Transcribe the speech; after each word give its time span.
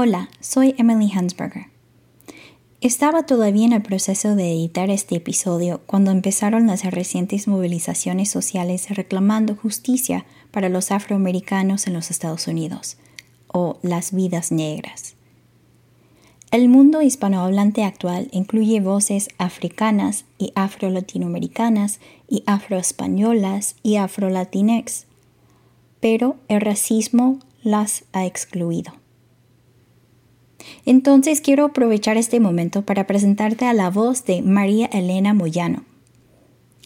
Hola, 0.00 0.28
soy 0.38 0.76
Emily 0.78 1.10
Hansberger. 1.10 1.66
Estaba 2.80 3.26
todavía 3.26 3.66
en 3.66 3.72
el 3.72 3.82
proceso 3.82 4.36
de 4.36 4.52
editar 4.52 4.90
este 4.90 5.16
episodio 5.16 5.80
cuando 5.86 6.12
empezaron 6.12 6.68
las 6.68 6.84
recientes 6.84 7.48
movilizaciones 7.48 8.30
sociales 8.30 8.90
reclamando 8.90 9.56
justicia 9.56 10.24
para 10.52 10.68
los 10.68 10.92
afroamericanos 10.92 11.88
en 11.88 11.94
los 11.94 12.12
Estados 12.12 12.46
Unidos, 12.46 12.96
o 13.48 13.80
las 13.82 14.12
vidas 14.12 14.52
negras. 14.52 15.16
El 16.52 16.68
mundo 16.68 17.02
hispanohablante 17.02 17.82
actual 17.82 18.28
incluye 18.30 18.80
voces 18.80 19.30
africanas 19.38 20.26
y 20.38 20.52
afro-latinoamericanas 20.54 21.98
y 22.28 22.44
afroespañolas 22.46 23.74
y 23.82 23.96
afro-latinex, 23.96 25.06
pero 25.98 26.36
el 26.46 26.60
racismo 26.60 27.40
las 27.64 28.04
ha 28.12 28.26
excluido. 28.26 28.92
Entonces 30.86 31.40
quiero 31.40 31.66
aprovechar 31.66 32.16
este 32.16 32.40
momento 32.40 32.82
para 32.82 33.06
presentarte 33.06 33.66
a 33.66 33.74
la 33.74 33.90
voz 33.90 34.24
de 34.24 34.42
María 34.42 34.86
Elena 34.86 35.34
Moyano. 35.34 35.84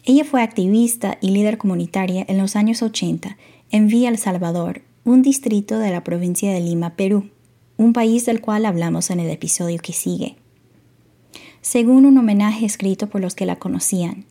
Ella 0.04 0.24
fue 0.24 0.42
activista 0.42 1.18
y 1.20 1.30
líder 1.30 1.58
comunitaria 1.58 2.24
en 2.26 2.38
los 2.38 2.56
años 2.56 2.82
80 2.82 3.36
en 3.70 3.86
Villa 3.86 4.08
El 4.08 4.18
Salvador, 4.18 4.82
un 5.04 5.22
distrito 5.22 5.78
de 5.78 5.90
la 5.90 6.02
provincia 6.02 6.52
de 6.52 6.60
Lima, 6.60 6.96
Perú, 6.96 7.30
un 7.76 7.92
país 7.92 8.26
del 8.26 8.40
cual 8.40 8.66
hablamos 8.66 9.10
en 9.10 9.20
el 9.20 9.30
episodio 9.30 9.78
que 9.80 9.92
sigue. 9.92 10.36
Según 11.60 12.04
un 12.04 12.18
homenaje 12.18 12.66
escrito 12.66 13.08
por 13.08 13.20
los 13.20 13.36
que 13.36 13.46
la 13.46 13.56
conocían, 13.56 14.24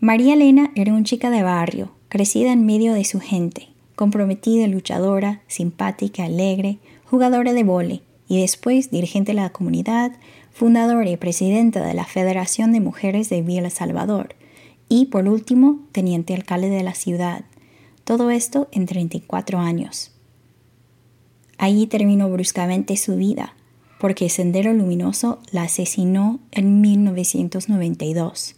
María 0.00 0.34
Elena 0.34 0.72
era 0.74 0.92
una 0.92 1.04
chica 1.04 1.30
de 1.30 1.44
barrio, 1.44 1.92
crecida 2.08 2.52
en 2.52 2.66
medio 2.66 2.92
de 2.94 3.04
su 3.04 3.20
gente, 3.20 3.68
comprometida, 3.94 4.66
luchadora, 4.66 5.42
simpática, 5.46 6.24
alegre, 6.24 6.78
jugadora 7.04 7.52
de 7.52 7.62
vole 7.62 8.02
y 8.28 8.40
después 8.40 8.90
dirigente 8.90 9.32
de 9.32 9.36
la 9.36 9.50
comunidad, 9.50 10.12
fundadora 10.52 11.08
y 11.10 11.16
presidenta 11.16 11.84
de 11.84 11.94
la 11.94 12.04
Federación 12.04 12.72
de 12.72 12.80
Mujeres 12.80 13.28
de 13.28 13.42
Villa 13.42 13.70
Salvador 13.70 14.34
y 14.88 15.06
por 15.06 15.28
último 15.28 15.80
teniente 15.92 16.34
alcalde 16.34 16.70
de 16.70 16.82
la 16.82 16.94
ciudad. 16.94 17.44
Todo 18.04 18.30
esto 18.30 18.68
en 18.72 18.86
34 18.86 19.58
años. 19.58 20.12
Allí 21.58 21.86
terminó 21.86 22.28
bruscamente 22.30 22.96
su 22.96 23.16
vida, 23.16 23.54
porque 23.98 24.28
Sendero 24.28 24.72
Luminoso 24.72 25.40
la 25.50 25.62
asesinó 25.62 26.40
en 26.50 26.80
1992. 26.80 28.56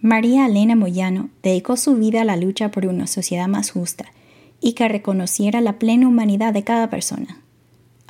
María 0.00 0.46
Elena 0.46 0.76
Moyano 0.76 1.30
dedicó 1.42 1.76
su 1.76 1.96
vida 1.96 2.20
a 2.20 2.24
la 2.24 2.36
lucha 2.36 2.70
por 2.70 2.86
una 2.86 3.06
sociedad 3.06 3.48
más 3.48 3.70
justa 3.70 4.04
y 4.60 4.74
que 4.74 4.88
reconociera 4.88 5.60
la 5.60 5.78
plena 5.78 6.06
humanidad 6.06 6.52
de 6.52 6.62
cada 6.62 6.88
persona 6.90 7.42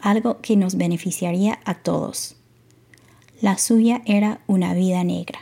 algo 0.06 0.40
que 0.40 0.54
nos 0.54 0.76
beneficiaría 0.76 1.58
a 1.64 1.74
todos. 1.74 2.36
La 3.40 3.58
suya 3.58 4.02
era 4.06 4.40
una 4.46 4.72
vida 4.72 5.02
negra. 5.02 5.40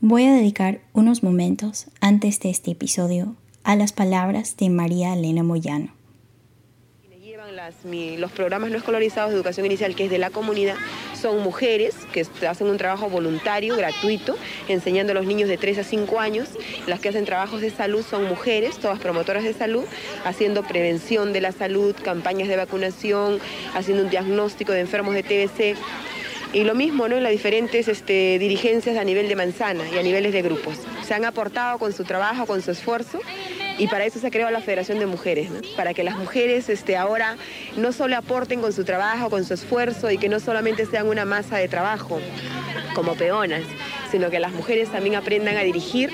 Voy 0.00 0.24
a 0.24 0.32
dedicar 0.32 0.80
unos 0.92 1.24
momentos 1.24 1.88
antes 2.00 2.38
de 2.38 2.50
este 2.50 2.70
episodio 2.70 3.34
a 3.64 3.74
las 3.74 3.92
palabras 3.92 4.56
de 4.56 4.70
María 4.70 5.14
Elena 5.14 5.42
Moyano 5.42 5.97
los 8.18 8.32
programas 8.32 8.70
no 8.70 8.78
escolarizados 8.78 9.30
de 9.30 9.36
educación 9.36 9.66
inicial, 9.66 9.94
que 9.94 10.04
es 10.04 10.10
de 10.10 10.18
la 10.18 10.30
comunidad, 10.30 10.76
son 11.20 11.40
mujeres 11.42 11.94
que 12.12 12.26
hacen 12.46 12.68
un 12.68 12.78
trabajo 12.78 13.08
voluntario, 13.08 13.76
gratuito, 13.76 14.36
enseñando 14.68 15.12
a 15.12 15.14
los 15.14 15.26
niños 15.26 15.48
de 15.48 15.58
3 15.58 15.78
a 15.78 15.84
5 15.84 16.20
años. 16.20 16.48
Las 16.86 17.00
que 17.00 17.08
hacen 17.08 17.24
trabajos 17.24 17.60
de 17.60 17.70
salud 17.70 18.04
son 18.08 18.24
mujeres, 18.24 18.78
todas 18.78 18.98
promotoras 18.98 19.44
de 19.44 19.52
salud, 19.52 19.84
haciendo 20.24 20.62
prevención 20.62 21.32
de 21.32 21.40
la 21.40 21.52
salud, 21.52 21.94
campañas 22.02 22.48
de 22.48 22.56
vacunación, 22.56 23.40
haciendo 23.74 24.04
un 24.04 24.10
diagnóstico 24.10 24.72
de 24.72 24.80
enfermos 24.80 25.14
de 25.14 25.22
TBC. 25.22 25.78
Y 26.52 26.64
lo 26.64 26.74
mismo 26.74 27.08
¿no? 27.08 27.16
en 27.16 27.22
las 27.22 27.32
diferentes 27.32 27.88
este, 27.88 28.38
dirigencias 28.38 28.96
a 28.96 29.04
nivel 29.04 29.28
de 29.28 29.36
manzana 29.36 29.84
y 29.92 29.98
a 29.98 30.02
niveles 30.02 30.32
de 30.32 30.40
grupos. 30.40 30.78
Se 31.06 31.12
han 31.12 31.26
aportado 31.26 31.78
con 31.78 31.92
su 31.92 32.04
trabajo, 32.04 32.46
con 32.46 32.62
su 32.62 32.70
esfuerzo 32.70 33.20
y 33.78 33.86
para 33.86 34.04
eso 34.04 34.18
se 34.18 34.30
creado 34.30 34.50
la 34.50 34.60
Federación 34.60 34.98
de 34.98 35.06
Mujeres, 35.06 35.50
para 35.76 35.94
que 35.94 36.02
las 36.02 36.16
mujeres 36.16 36.68
este, 36.68 36.96
ahora 36.96 37.36
no 37.76 37.92
solo 37.92 38.16
aporten 38.16 38.60
con 38.60 38.72
su 38.72 38.84
trabajo, 38.84 39.30
con 39.30 39.44
su 39.44 39.54
esfuerzo 39.54 40.10
y 40.10 40.18
que 40.18 40.28
no 40.28 40.40
solamente 40.40 40.84
sean 40.86 41.06
una 41.06 41.24
masa 41.24 41.56
de 41.56 41.68
trabajo 41.68 42.20
como 42.94 43.14
peonas, 43.14 43.62
sino 44.10 44.30
que 44.30 44.40
las 44.40 44.52
mujeres 44.52 44.90
también 44.90 45.14
aprendan 45.14 45.56
a 45.56 45.60
dirigir 45.60 46.10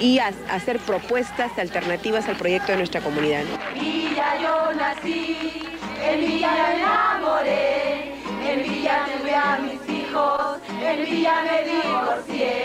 y 0.00 0.18
a, 0.18 0.32
hacer 0.50 0.78
propuestas 0.78 1.58
alternativas 1.58 2.28
al 2.28 2.36
proyecto 2.36 2.72
de 2.72 2.78
nuestra 2.78 3.00
comunidad. 3.00 3.42
En 3.74 3.80
Villa 3.80 4.40
yo 4.40 4.74
nací, 4.74 5.62
en 6.02 6.20
Villa 6.20 6.52
me 6.52 6.78
enamoré, 6.78 8.12
en 8.48 8.62
Villa 8.62 9.06
tuve 9.06 9.34
a 9.34 9.58
mis 9.58 9.98
hijos, 9.98 10.58
en 10.82 11.04
Villa 11.04 11.34
me 11.42 11.64
divorcié. 11.64 12.64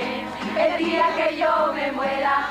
El 0.57 0.85
día 0.85 1.05
que 1.15 1.38
yo 1.38 1.73
me 1.73 1.91
muera 1.93 2.50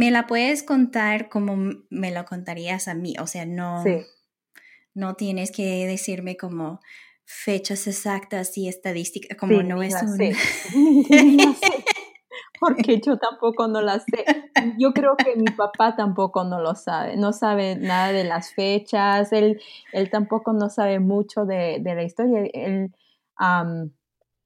¿Me 0.00 0.10
la 0.10 0.26
puedes 0.26 0.62
contar 0.62 1.28
como 1.28 1.74
me 1.90 2.10
lo 2.10 2.24
contarías 2.24 2.88
a 2.88 2.94
mí? 2.94 3.16
O 3.20 3.26
sea, 3.26 3.44
no, 3.44 3.84
no 4.94 5.14
tienes 5.14 5.52
que 5.52 5.86
decirme 5.86 6.38
como 6.38 6.80
fechas 7.26 7.86
exactas 7.86 8.56
y 8.56 8.66
estadísticas, 8.66 9.36
como 9.36 9.62
no 9.62 9.82
es 9.82 9.94
un... 10.02 10.16
Sé. 10.16 10.34
Porque 12.60 12.98
yo 13.04 13.18
tampoco 13.18 13.68
no 13.68 13.82
la 13.82 14.00
sé. 14.00 14.24
Yo 14.78 14.94
creo 14.94 15.18
que 15.18 15.36
mi 15.36 15.50
papá 15.50 15.94
tampoco 15.96 16.44
no 16.44 16.62
lo 16.62 16.74
sabe. 16.76 17.18
No 17.18 17.34
sabe 17.34 17.76
nada 17.76 18.10
de 18.10 18.24
las 18.24 18.54
fechas. 18.54 19.34
Él, 19.34 19.60
él 19.92 20.08
tampoco 20.08 20.54
no 20.54 20.70
sabe 20.70 20.98
mucho 20.98 21.44
de, 21.44 21.78
la 21.84 22.02
historia. 22.02 22.48
Él, 22.54 22.94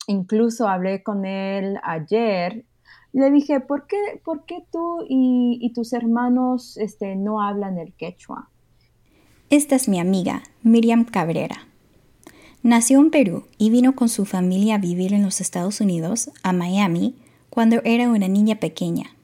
incluso 0.09 0.67
hablé 0.67 1.05
con 1.05 1.25
él 1.25 1.79
ayer 1.85 2.65
le 3.15 3.31
dije, 3.31 3.61
¿por 3.61 3.87
qué, 3.87 3.97
por 4.25 4.45
qué 4.45 4.65
tú 4.73 5.07
y, 5.09 5.71
tus 5.73 5.93
hermanos 5.93 6.77
este, 6.77 7.15
no 7.15 7.41
hablan 7.41 7.79
el 7.79 7.93
quechua? 7.95 8.51
Esta 9.51 9.77
es 9.77 9.89
mi 9.89 10.01
amiga, 10.01 10.43
Miriam 10.65 11.05
Cabrera. 11.05 11.69
Nació 12.65 12.99
en 12.99 13.11
Perú 13.11 13.45
y 13.57 13.71
vino 13.71 13.95
con 13.95 14.09
su 14.09 14.25
familia 14.25 14.75
a 14.75 14.79
vivir 14.79 15.15
en 15.15 15.23
los 15.23 15.41
Estados 15.41 15.81
Unidos, 15.81 16.31
a 16.43 16.53
Miami, 16.53 17.15
cuando 17.51 17.81
era 17.85 18.09
una 18.09 18.27
niña 18.27 18.57
pequeña. 18.57 19.15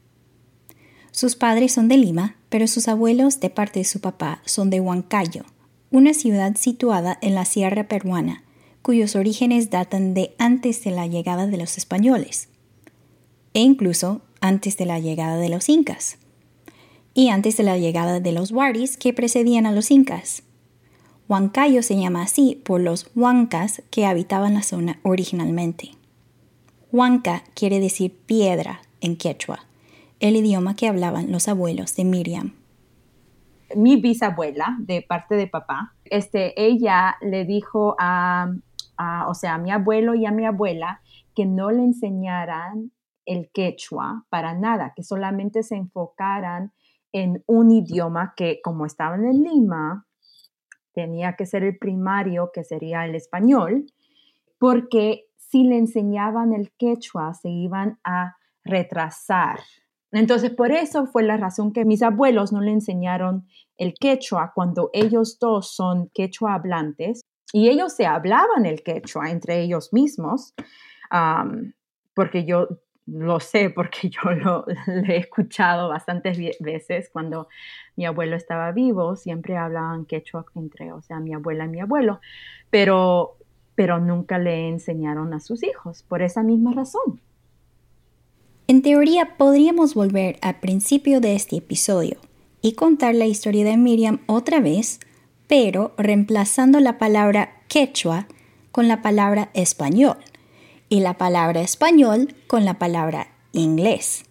Sus 1.10 1.34
padres 1.34 1.72
son 1.72 1.88
de 1.88 1.96
Lima, 1.96 2.36
pero 2.48 2.68
sus 2.68 2.86
abuelos 2.86 3.40
de 3.40 3.50
parte 3.50 3.80
de 3.80 3.84
su 3.84 4.00
papá 4.00 4.40
son 4.44 4.70
de 4.70 4.80
Huancayo, 4.80 5.44
una 5.90 6.14
ciudad 6.14 6.54
situada 6.56 7.18
en 7.22 7.34
la 7.34 7.44
sierra 7.44 7.88
peruana, 7.88 8.44
cuyos 8.82 9.16
orígenes 9.16 9.70
datan 9.70 10.14
de 10.14 10.36
antes 10.38 10.84
de 10.84 10.92
la 10.92 11.08
llegada 11.08 11.48
de 11.48 11.56
los 11.56 11.76
españoles 11.76 12.49
e 13.54 13.60
incluso 13.60 14.22
antes 14.40 14.76
de 14.76 14.86
la 14.86 14.98
llegada 14.98 15.36
de 15.36 15.48
los 15.48 15.68
incas 15.68 16.18
y 17.14 17.28
antes 17.28 17.56
de 17.56 17.64
la 17.64 17.76
llegada 17.76 18.20
de 18.20 18.32
los 18.32 18.52
waris 18.52 18.96
que 18.96 19.12
precedían 19.12 19.66
a 19.66 19.72
los 19.72 19.90
incas. 19.90 20.42
Huancayo 21.28 21.82
se 21.82 21.96
llama 21.96 22.22
así 22.22 22.60
por 22.64 22.80
los 22.80 23.10
huancas 23.14 23.82
que 23.90 24.06
habitaban 24.06 24.54
la 24.54 24.62
zona 24.62 24.98
originalmente. 25.02 25.92
Huanca 26.92 27.44
quiere 27.54 27.78
decir 27.78 28.16
piedra 28.26 28.80
en 29.00 29.16
quechua, 29.16 29.60
el 30.18 30.36
idioma 30.36 30.74
que 30.74 30.88
hablaban 30.88 31.30
los 31.30 31.46
abuelos 31.46 31.94
de 31.94 32.04
Miriam. 32.04 32.54
Mi 33.76 33.94
bisabuela, 34.00 34.76
de 34.80 35.02
parte 35.02 35.36
de 35.36 35.46
papá, 35.46 35.94
este, 36.04 36.60
ella 36.60 37.16
le 37.20 37.44
dijo 37.44 37.94
a, 38.00 38.52
o 39.28 39.34
sea, 39.34 39.54
a 39.54 39.58
mi 39.58 39.70
abuelo 39.70 40.16
y 40.16 40.26
a 40.26 40.32
mi 40.32 40.44
abuela 40.44 41.00
que 41.36 41.46
no 41.46 41.70
le 41.70 41.84
enseñaran 41.84 42.90
el 43.26 43.50
quechua 43.52 44.26
para 44.28 44.54
nada, 44.54 44.92
que 44.94 45.02
solamente 45.02 45.62
se 45.62 45.76
enfocaran 45.76 46.72
en 47.12 47.42
un 47.46 47.70
idioma 47.70 48.34
que 48.36 48.60
como 48.62 48.86
estaban 48.86 49.24
en 49.24 49.42
Lima, 49.42 50.06
tenía 50.92 51.36
que 51.36 51.46
ser 51.46 51.64
el 51.64 51.78
primario, 51.78 52.50
que 52.52 52.64
sería 52.64 53.04
el 53.04 53.14
español, 53.14 53.86
porque 54.58 55.26
si 55.36 55.64
le 55.64 55.78
enseñaban 55.78 56.52
el 56.52 56.72
quechua 56.76 57.34
se 57.34 57.48
iban 57.48 57.98
a 58.04 58.36
retrasar. 58.64 59.60
Entonces, 60.12 60.50
por 60.50 60.72
eso 60.72 61.06
fue 61.06 61.22
la 61.22 61.36
razón 61.36 61.72
que 61.72 61.84
mis 61.84 62.02
abuelos 62.02 62.52
no 62.52 62.60
le 62.60 62.72
enseñaron 62.72 63.46
el 63.76 63.94
quechua 63.94 64.52
cuando 64.54 64.90
ellos 64.92 65.38
dos 65.40 65.74
son 65.74 66.10
quechua 66.12 66.54
hablantes 66.54 67.20
y 67.52 67.68
ellos 67.68 67.92
se 67.92 68.06
hablaban 68.06 68.66
el 68.66 68.82
quechua 68.82 69.30
entre 69.30 69.60
ellos 69.60 69.92
mismos, 69.92 70.54
porque 72.14 72.44
yo 72.44 72.68
lo 73.06 73.40
sé, 73.40 73.70
porque 73.70 74.10
yo 74.10 74.30
lo, 74.30 74.64
he 74.86 75.16
escuchado 75.16 75.88
bastantes 75.88 76.38
veces 76.60 77.10
cuando 77.12 77.48
mi 77.96 78.06
abuelo 78.06 78.36
estaba 78.36 78.72
vivo, 78.72 79.16
siempre 79.16 79.56
hablaban 79.56 80.04
quechua 80.04 80.44
entre, 80.54 80.92
o 80.92 81.02
sea, 81.02 81.20
mi 81.20 81.34
abuela 81.34 81.64
y 81.64 81.68
mi 81.68 81.80
abuelo, 81.80 82.20
pero, 82.70 83.36
pero 83.74 83.98
nunca 83.98 84.38
le 84.38 84.68
enseñaron 84.68 85.34
a 85.34 85.40
sus 85.40 85.62
hijos, 85.62 86.02
por 86.02 86.22
esa 86.22 86.42
misma 86.42 86.72
razón. 86.72 87.20
En 88.68 88.82
teoría, 88.82 89.36
podríamos 89.36 89.94
volver 89.94 90.36
al 90.42 90.60
principio 90.60 91.20
de 91.20 91.34
este 91.34 91.56
episodio 91.56 92.18
y 92.62 92.74
contar 92.74 93.16
la 93.16 93.26
historia 93.26 93.64
de 93.64 93.76
Miriam 93.76 94.20
otra 94.26 94.60
vez, 94.60 95.00
pero 95.48 95.92
reemplazando 95.98 96.78
la 96.78 96.96
palabra 96.96 97.62
quechua 97.66 98.28
con 98.70 98.86
la 98.86 99.02
palabra 99.02 99.50
español 99.54 100.18
y 100.90 101.00
la 101.00 101.16
palabra 101.16 101.62
español 101.62 102.34
con 102.46 102.66
la 102.66 102.78
palabra 102.78 103.28
inglés. 103.52 104.24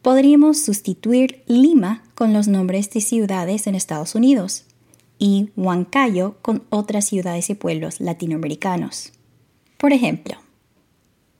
Podríamos 0.00 0.62
sustituir 0.62 1.42
Lima 1.46 2.02
con 2.14 2.32
los 2.32 2.48
nombres 2.48 2.88
de 2.90 3.02
ciudades 3.02 3.66
en 3.66 3.74
Estados 3.74 4.14
Unidos 4.14 4.64
y 5.18 5.50
Huancayo 5.56 6.36
con 6.40 6.62
otras 6.70 7.04
ciudades 7.04 7.50
y 7.50 7.54
pueblos 7.54 8.00
latinoamericanos. 8.00 9.12
Por 9.76 9.92
ejemplo, 9.92 10.36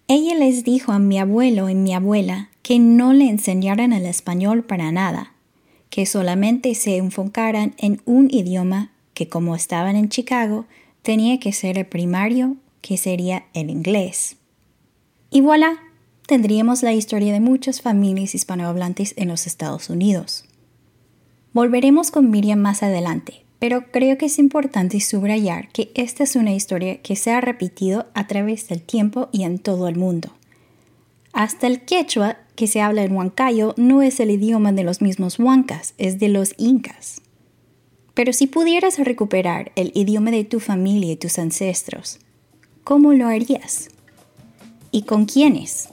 ella 0.08 0.34
les 0.34 0.64
dijo 0.64 0.92
a 0.92 0.98
mi 0.98 1.18
abuelo 1.18 1.70
y 1.70 1.74
mi 1.74 1.94
abuela 1.94 2.50
que 2.62 2.78
no 2.78 3.12
le 3.12 3.30
enseñaran 3.30 3.92
el 3.92 4.04
español 4.04 4.64
para 4.64 4.90
nada, 4.90 5.32
que 5.88 6.04
solamente 6.04 6.74
se 6.74 6.96
enfocaran 6.96 7.74
en 7.78 8.02
un 8.04 8.28
idioma 8.30 8.90
que 9.14 9.28
como 9.28 9.54
estaban 9.54 9.96
en 9.96 10.08
Chicago 10.08 10.66
tenía 11.02 11.38
que 11.38 11.52
ser 11.52 11.78
el 11.78 11.86
primario, 11.86 12.56
que 12.82 12.96
sería 12.96 13.44
el 13.54 13.70
inglés. 13.70 14.36
Y 15.30 15.42
voilà, 15.42 15.78
tendríamos 16.26 16.82
la 16.82 16.92
historia 16.92 17.32
de 17.32 17.40
muchas 17.40 17.80
familias 17.80 18.34
hispanohablantes 18.34 19.14
en 19.16 19.28
los 19.28 19.46
Estados 19.46 19.88
Unidos. 19.88 20.44
Volveremos 21.52 22.10
con 22.10 22.30
Miriam 22.30 22.58
más 22.58 22.82
adelante, 22.82 23.44
pero 23.60 23.92
creo 23.92 24.18
que 24.18 24.26
es 24.26 24.40
importante 24.40 24.98
subrayar 25.00 25.68
que 25.68 25.92
esta 25.94 26.24
es 26.24 26.34
una 26.34 26.52
historia 26.52 27.00
que 27.02 27.14
se 27.14 27.30
ha 27.30 27.40
repetido 27.40 28.06
a 28.14 28.26
través 28.26 28.66
del 28.68 28.82
tiempo 28.82 29.28
y 29.30 29.44
en 29.44 29.58
todo 29.58 29.86
el 29.86 29.96
mundo. 29.96 30.30
Hasta 31.32 31.68
el 31.68 31.82
quechua 31.82 32.38
que 32.56 32.66
se 32.66 32.80
habla 32.80 33.04
en 33.04 33.12
Huancayo 33.12 33.74
no 33.76 34.02
es 34.02 34.18
el 34.18 34.32
idioma 34.32 34.72
de 34.72 34.82
los 34.82 35.00
mismos 35.00 35.38
huancas, 35.38 35.94
es 35.96 36.18
de 36.18 36.28
los 36.28 36.54
incas. 36.58 37.20
Pero 38.14 38.32
si 38.32 38.48
pudieras 38.48 38.98
recuperar 38.98 39.70
el 39.76 39.92
idioma 39.94 40.32
de 40.32 40.44
tu 40.44 40.58
familia 40.58 41.12
y 41.12 41.16
tus 41.16 41.38
ancestros, 41.38 42.18
¿cómo 42.82 43.12
lo 43.12 43.28
harías? 43.28 43.90
¿Y 44.92 45.02
con 45.02 45.24
quiénes? 45.24 45.90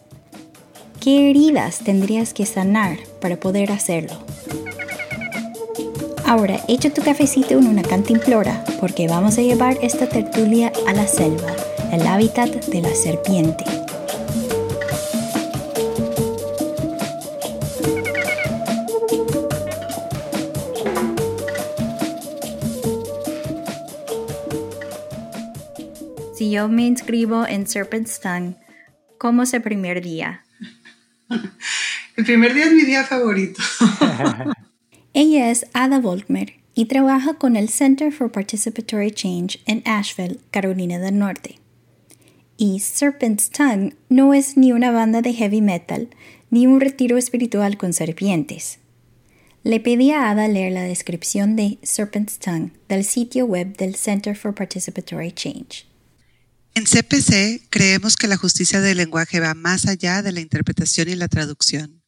¿Qué 0.99 1.29
heridas 1.29 1.79
tendrías 1.79 2.33
que 2.33 2.47
sanar 2.47 2.97
para 3.21 3.39
poder 3.39 3.71
hacerlo? 3.71 4.17
Ahora 6.25 6.59
echa 6.67 6.91
tu 6.91 7.03
cafecito 7.03 7.53
en 7.59 7.67
una 7.67 7.83
cantimplora 7.83 8.63
porque 8.79 9.07
vamos 9.07 9.37
a 9.37 9.43
llevar 9.43 9.77
esta 9.83 10.09
tertulia 10.09 10.73
a 10.87 10.93
la 10.93 11.05
selva, 11.05 11.55
el 11.91 12.07
hábitat 12.07 12.49
de 12.65 12.81
la 12.81 12.95
serpiente. 12.95 13.63
Si 26.35 26.49
yo 26.49 26.67
me 26.67 26.87
inscribo 26.87 27.45
en 27.45 27.67
Serpent's 27.67 28.19
Tongue, 28.19 28.55
¿cómo 29.17 29.43
es 29.43 29.53
el 29.53 29.61
primer 29.61 30.01
día? 30.01 30.43
El 32.15 32.25
primer 32.25 32.53
día 32.53 32.65
es 32.65 32.73
mi 32.73 32.83
día 32.83 33.03
favorito. 33.03 33.61
Ella 35.13 35.51
es 35.51 35.65
Ada 35.73 35.99
Volkmer 35.99 36.53
y 36.73 36.85
trabaja 36.85 37.33
con 37.35 37.55
el 37.55 37.69
Center 37.69 38.11
for 38.11 38.31
Participatory 38.31 39.11
Change 39.11 39.59
en 39.65 39.81
Asheville, 39.85 40.39
Carolina 40.51 40.99
del 40.99 41.17
Norte. 41.17 41.59
Y 42.55 42.79
Serpent's 42.79 43.49
Tongue 43.49 43.95
no 44.09 44.33
es 44.33 44.57
ni 44.57 44.71
una 44.71 44.91
banda 44.91 45.21
de 45.21 45.33
heavy 45.33 45.61
metal 45.61 46.09
ni 46.49 46.65
un 46.65 46.79
retiro 46.79 47.17
espiritual 47.17 47.77
con 47.77 47.93
serpientes. 47.93 48.79
Le 49.63 49.79
pedí 49.79 50.11
a 50.11 50.29
Ada 50.29 50.47
leer 50.47 50.71
la 50.71 50.83
descripción 50.83 51.55
de 51.55 51.77
Serpent's 51.83 52.39
Tongue 52.39 52.71
del 52.87 53.03
sitio 53.03 53.45
web 53.45 53.75
del 53.75 53.95
Center 53.95 54.35
for 54.35 54.53
Participatory 54.55 55.31
Change. 55.31 55.85
En 56.77 56.85
CPC 56.85 57.69
creemos 57.71 58.15
que 58.17 58.27
la 58.27 58.37
justicia 58.37 58.81
del 58.81 58.97
lenguaje 58.97 59.39
va 59.39 59.55
más 59.55 59.87
allá 59.87 60.21
de 60.21 60.31
la 60.31 60.41
interpretación 60.41 61.09
y 61.09 61.15
la 61.15 61.27
traducción. 61.27 62.03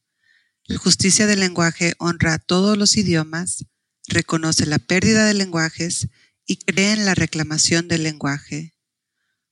La 0.66 0.78
justicia 0.78 1.26
del 1.26 1.40
lenguaje 1.40 1.96
honra 1.98 2.36
a 2.36 2.38
todos 2.38 2.78
los 2.78 2.96
idiomas, 2.96 3.66
reconoce 4.08 4.68
la 4.68 4.78
pérdida 4.78 5.26
de 5.26 5.34
lenguajes 5.34 6.10
y 6.46 6.58
cree 6.58 6.92
en 6.92 7.06
la 7.06 7.16
reclamación 7.16 7.88
del 7.88 8.04
lenguaje. 8.04 8.76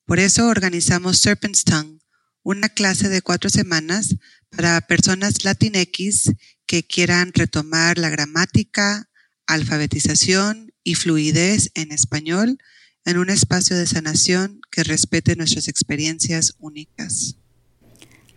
Por 0.06 0.20
eso 0.20 0.46
organizamos 0.50 1.18
Serpent's 1.18 1.64
Tongue, 1.64 2.00
una 2.44 2.70
clase 2.70 3.10
de 3.10 3.24
cuatro 3.24 3.50
semanas 3.50 4.18
para 4.52 4.80
personas 4.82 5.44
latinex 5.44 6.32
que 6.68 6.86
quieran 6.86 7.32
retomar 7.34 7.98
la 7.98 8.10
gramática, 8.10 9.10
alfabetización 9.48 10.76
y 10.84 10.94
fluidez 10.94 11.72
en 11.74 11.92
español 11.92 12.60
en 13.08 13.18
un 13.18 13.30
espacio 13.30 13.78
de 13.78 13.88
sanación 13.88 14.60
que 14.70 14.84
respete 14.84 15.38
nuestras 15.38 15.70
experiencias 15.70 16.58
únicas. 16.60 17.38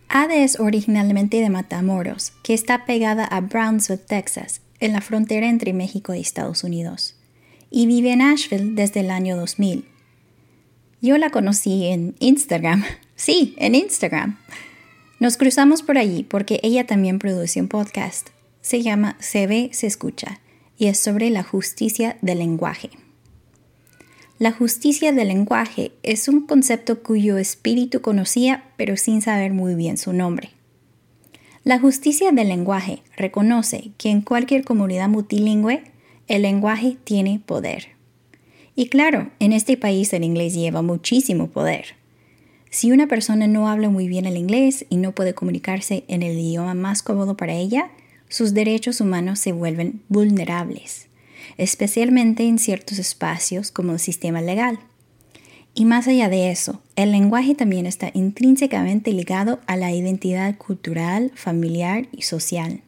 Ada 0.07 0.37
es 0.37 0.61
originalmente 0.61 1.41
de 1.41 1.49
Matamoros, 1.49 2.31
que 2.41 2.53
está 2.53 2.85
pegada 2.85 3.25
a 3.25 3.41
Brownsville, 3.41 3.99
Texas, 3.99 4.61
en 4.79 4.93
la 4.93 5.01
frontera 5.01 5.49
entre 5.49 5.73
México 5.73 6.13
y 6.13 6.21
Estados 6.21 6.63
Unidos, 6.63 7.15
y 7.69 7.85
vive 7.85 8.13
en 8.13 8.21
Asheville 8.21 8.73
desde 8.73 9.01
el 9.01 9.11
año 9.11 9.35
2000. 9.35 9.83
Yo 11.01 11.17
la 11.17 11.31
conocí 11.31 11.87
en 11.87 12.15
Instagram, 12.19 12.85
sí, 13.17 13.55
en 13.57 13.75
Instagram. 13.75 14.37
Nos 15.19 15.35
cruzamos 15.35 15.83
por 15.83 15.97
allí 15.97 16.23
porque 16.23 16.61
ella 16.63 16.87
también 16.87 17.19
produce 17.19 17.59
un 17.59 17.67
podcast. 17.67 18.29
Se 18.61 18.81
llama 18.81 19.17
Se 19.19 19.47
ve, 19.47 19.69
se 19.73 19.87
escucha 19.87 20.39
y 20.77 20.87
es 20.87 20.97
sobre 20.97 21.29
la 21.29 21.43
justicia 21.43 22.17
del 22.21 22.39
lenguaje. 22.39 22.89
La 24.41 24.51
justicia 24.51 25.11
del 25.11 25.27
lenguaje 25.27 25.91
es 26.01 26.27
un 26.27 26.47
concepto 26.47 27.03
cuyo 27.03 27.37
espíritu 27.37 28.01
conocía 28.01 28.63
pero 28.75 28.97
sin 28.97 29.21
saber 29.21 29.53
muy 29.53 29.75
bien 29.75 29.99
su 29.99 30.13
nombre. 30.13 30.49
La 31.63 31.77
justicia 31.77 32.31
del 32.31 32.47
lenguaje 32.47 33.03
reconoce 33.15 33.91
que 33.99 34.09
en 34.09 34.21
cualquier 34.21 34.63
comunidad 34.63 35.09
multilingüe 35.09 35.83
el 36.27 36.41
lenguaje 36.41 36.97
tiene 37.03 37.39
poder. 37.45 37.89
Y 38.75 38.87
claro, 38.87 39.29
en 39.37 39.53
este 39.53 39.77
país 39.77 40.11
el 40.11 40.23
inglés 40.23 40.55
lleva 40.55 40.81
muchísimo 40.81 41.51
poder. 41.51 41.93
Si 42.71 42.91
una 42.91 43.05
persona 43.05 43.45
no 43.45 43.69
habla 43.69 43.91
muy 43.91 44.07
bien 44.07 44.25
el 44.25 44.37
inglés 44.37 44.87
y 44.89 44.97
no 44.97 45.11
puede 45.11 45.35
comunicarse 45.35 46.03
en 46.07 46.23
el 46.23 46.39
idioma 46.39 46.73
más 46.73 47.03
cómodo 47.03 47.37
para 47.37 47.53
ella, 47.53 47.91
sus 48.27 48.55
derechos 48.55 49.01
humanos 49.01 49.37
se 49.37 49.51
vuelven 49.51 50.01
vulnerables 50.09 51.10
especialmente 51.61 52.47
en 52.47 52.57
ciertos 52.57 52.97
espacios 52.97 53.69
como 53.69 53.93
el 53.93 53.99
sistema 53.99 54.41
legal. 54.41 54.79
Y 55.75 55.85
más 55.85 56.07
allá 56.07 56.27
de 56.27 56.49
eso, 56.49 56.81
el 56.95 57.11
lenguaje 57.11 57.53
también 57.53 57.85
está 57.85 58.09
intrínsecamente 58.15 59.13
ligado 59.13 59.59
a 59.67 59.77
la 59.77 59.91
identidad 59.91 60.57
cultural, 60.57 61.31
familiar 61.35 62.07
y 62.11 62.23
social. 62.23 62.81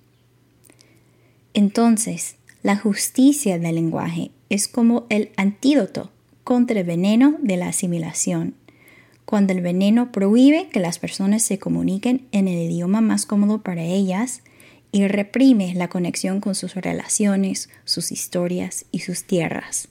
Entonces, 1.54 2.36
la 2.64 2.76
justicia 2.76 3.60
del 3.60 3.76
lenguaje 3.76 4.32
es 4.50 4.68
como 4.68 5.06
el 5.10 5.30
antídoto 5.38 6.10
contra 6.44 6.80
el 6.80 6.86
veneno 6.88 7.38
de 7.44 7.58
la 7.58 7.68
asimilación, 7.68 8.56
cuando 9.26 9.54
el 9.54 9.62
veneno 9.62 10.12
prohíbe 10.12 10.70
que 10.70 10.80
las 10.80 10.98
personas 10.98 11.44
se 11.44 11.60
comuniquen 11.60 12.26
en 12.32 12.48
el 12.48 12.60
idioma 12.72 13.02
más 13.02 13.28
cómodo 13.28 13.62
para 13.62 13.84
ellas 13.84 14.42
y 14.94 15.08
reprime 15.08 15.74
la 15.74 15.90
conexión 15.90 16.40
con 16.40 16.54
sus 16.56 16.76
relaciones, 16.76 17.68
sus 17.84 18.12
historias 18.14 18.86
y 18.92 19.00
sus 19.00 19.26
tierras. 19.26 19.90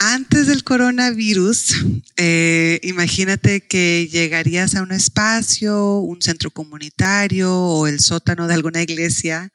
antes 0.00 0.46
del 0.46 0.62
coronavirus, 0.62 1.84
eh, 2.16 2.78
imagínate 2.84 3.66
que 3.66 4.06
llegarías 4.06 4.76
a 4.76 4.82
un 4.82 4.92
espacio, 4.92 5.98
un 5.98 6.22
centro 6.22 6.52
comunitario 6.52 7.52
o 7.52 7.88
el 7.88 7.98
sótano 7.98 8.46
de 8.46 8.54
alguna 8.54 8.80
iglesia, 8.80 9.50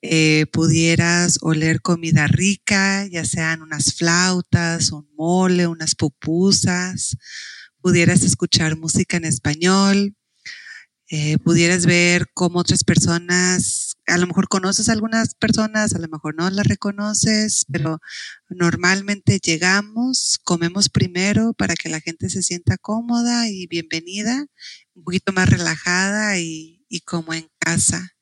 eh, 0.00 0.46
pudieras 0.52 1.38
oler 1.40 1.80
comida 1.80 2.28
rica, 2.28 3.04
ya 3.08 3.24
sean 3.24 3.62
unas 3.62 3.94
flautas, 3.94 4.92
un 4.92 5.08
mole, 5.16 5.66
unas 5.66 5.96
pupusas, 5.96 7.16
pudieras 7.80 8.22
escuchar 8.22 8.76
música 8.76 9.16
en 9.16 9.24
español, 9.24 10.14
eh, 11.16 11.38
pudieras 11.38 11.86
ver 11.86 12.26
cómo 12.34 12.58
otras 12.58 12.82
personas, 12.82 13.96
a 14.08 14.18
lo 14.18 14.26
mejor 14.26 14.48
conoces 14.48 14.88
a 14.88 14.92
algunas 14.94 15.36
personas, 15.36 15.94
a 15.94 16.00
lo 16.00 16.08
mejor 16.08 16.34
no 16.34 16.50
las 16.50 16.66
reconoces, 16.66 17.66
pero 17.70 18.00
normalmente 18.48 19.38
llegamos, 19.38 20.40
comemos 20.42 20.88
primero 20.88 21.52
para 21.52 21.76
que 21.76 21.88
la 21.88 22.00
gente 22.00 22.28
se 22.30 22.42
sienta 22.42 22.78
cómoda 22.78 23.48
y 23.48 23.68
bienvenida, 23.68 24.44
un 24.94 25.04
poquito 25.04 25.32
más 25.32 25.48
relajada 25.48 26.40
y, 26.40 26.84
y 26.88 27.02
como 27.02 27.32
en 27.32 27.48
casa. 27.60 28.16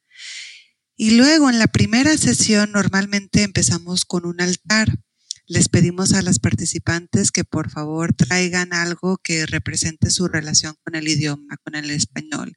Y 0.94 1.12
luego 1.12 1.49
en 1.49 1.58
la 1.58 1.68
primera 1.68 2.14
sesión 2.18 2.72
normalmente 2.72 3.42
empezamos 3.42 4.04
con 4.04 4.26
un 4.26 4.38
altar 4.42 4.99
les 5.46 5.68
pedimos 5.68 6.12
a 6.12 6.22
las 6.22 6.38
participantes 6.38 7.30
que 7.30 7.44
por 7.44 7.70
favor 7.70 8.12
traigan 8.14 8.72
algo 8.72 9.18
que 9.18 9.46
represente 9.46 10.11
su 10.11 10.28
relación 10.28 10.76
con 10.84 10.94
el 10.94 11.08
idioma, 11.08 11.56
con 11.64 11.75
el 11.75 11.90
español. 11.90 12.56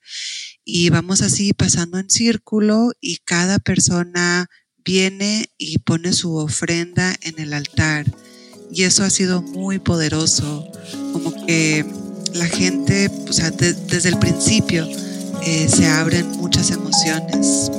Y 0.64 0.90
vamos 0.90 1.22
así 1.22 1.54
pasando 1.54 2.00
en 2.00 2.10
círculo 2.10 2.92
y 3.02 3.18
cada 3.26 3.60
persona 3.60 4.48
viene 4.84 5.50
y 5.58 5.80
pone 5.80 6.14
su 6.14 6.36
ofrenda 6.36 7.16
en 7.22 7.40
el 7.40 7.54
altar. 7.54 8.06
Y 8.72 8.84
eso 8.84 9.04
ha 9.04 9.10
sido 9.10 9.42
muy 9.42 9.80
poderoso, 9.80 10.68
como 11.12 11.46
que 11.46 11.86
la 12.34 12.48
gente, 12.48 13.10
o 13.28 13.34
sea, 13.34 13.52
desde 13.52 14.10
el 14.10 14.20
principio 14.20 14.88
eh, 15.44 15.68
se 15.70 15.88
abren 15.88 16.28
muchas 16.32 16.72
emociones. 16.72 17.72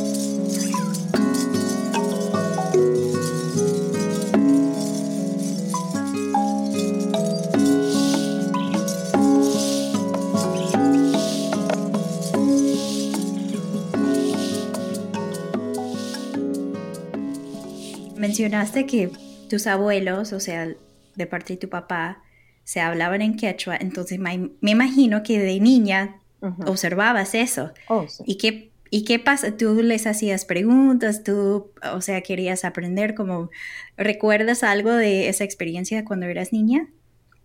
Mencionaste 18.36 18.84
que 18.84 19.10
tus 19.48 19.66
abuelos, 19.66 20.34
o 20.34 20.40
sea, 20.40 20.68
de 21.14 21.26
parte 21.26 21.54
de 21.54 21.58
tu 21.58 21.70
papá, 21.70 22.22
se 22.64 22.80
hablaban 22.80 23.22
en 23.22 23.36
quechua, 23.36 23.76
entonces 23.76 24.18
me, 24.18 24.50
imagino 24.60 25.22
que 25.22 25.38
de 25.38 25.58
niña 25.58 26.20
observabas 26.66 27.34
eso. 27.34 27.70
Oh, 27.88 28.04
¿Y, 28.26 28.36
qué, 28.36 28.70
¿Y 28.90 29.04
qué 29.04 29.18
pasa? 29.18 29.56
¿Tú 29.56 29.82
les 29.82 30.06
hacías 30.06 30.44
preguntas? 30.44 31.24
¿Tú, 31.24 31.70
o 31.94 32.00
sea, 32.02 32.20
querías 32.20 32.66
aprender? 32.66 33.14
Como, 33.14 33.48
¿Recuerdas 33.96 34.62
algo 34.62 34.92
de 34.92 35.30
esa 35.30 35.44
experiencia 35.44 36.04
cuando 36.04 36.26
eras 36.26 36.52
niña? 36.52 36.88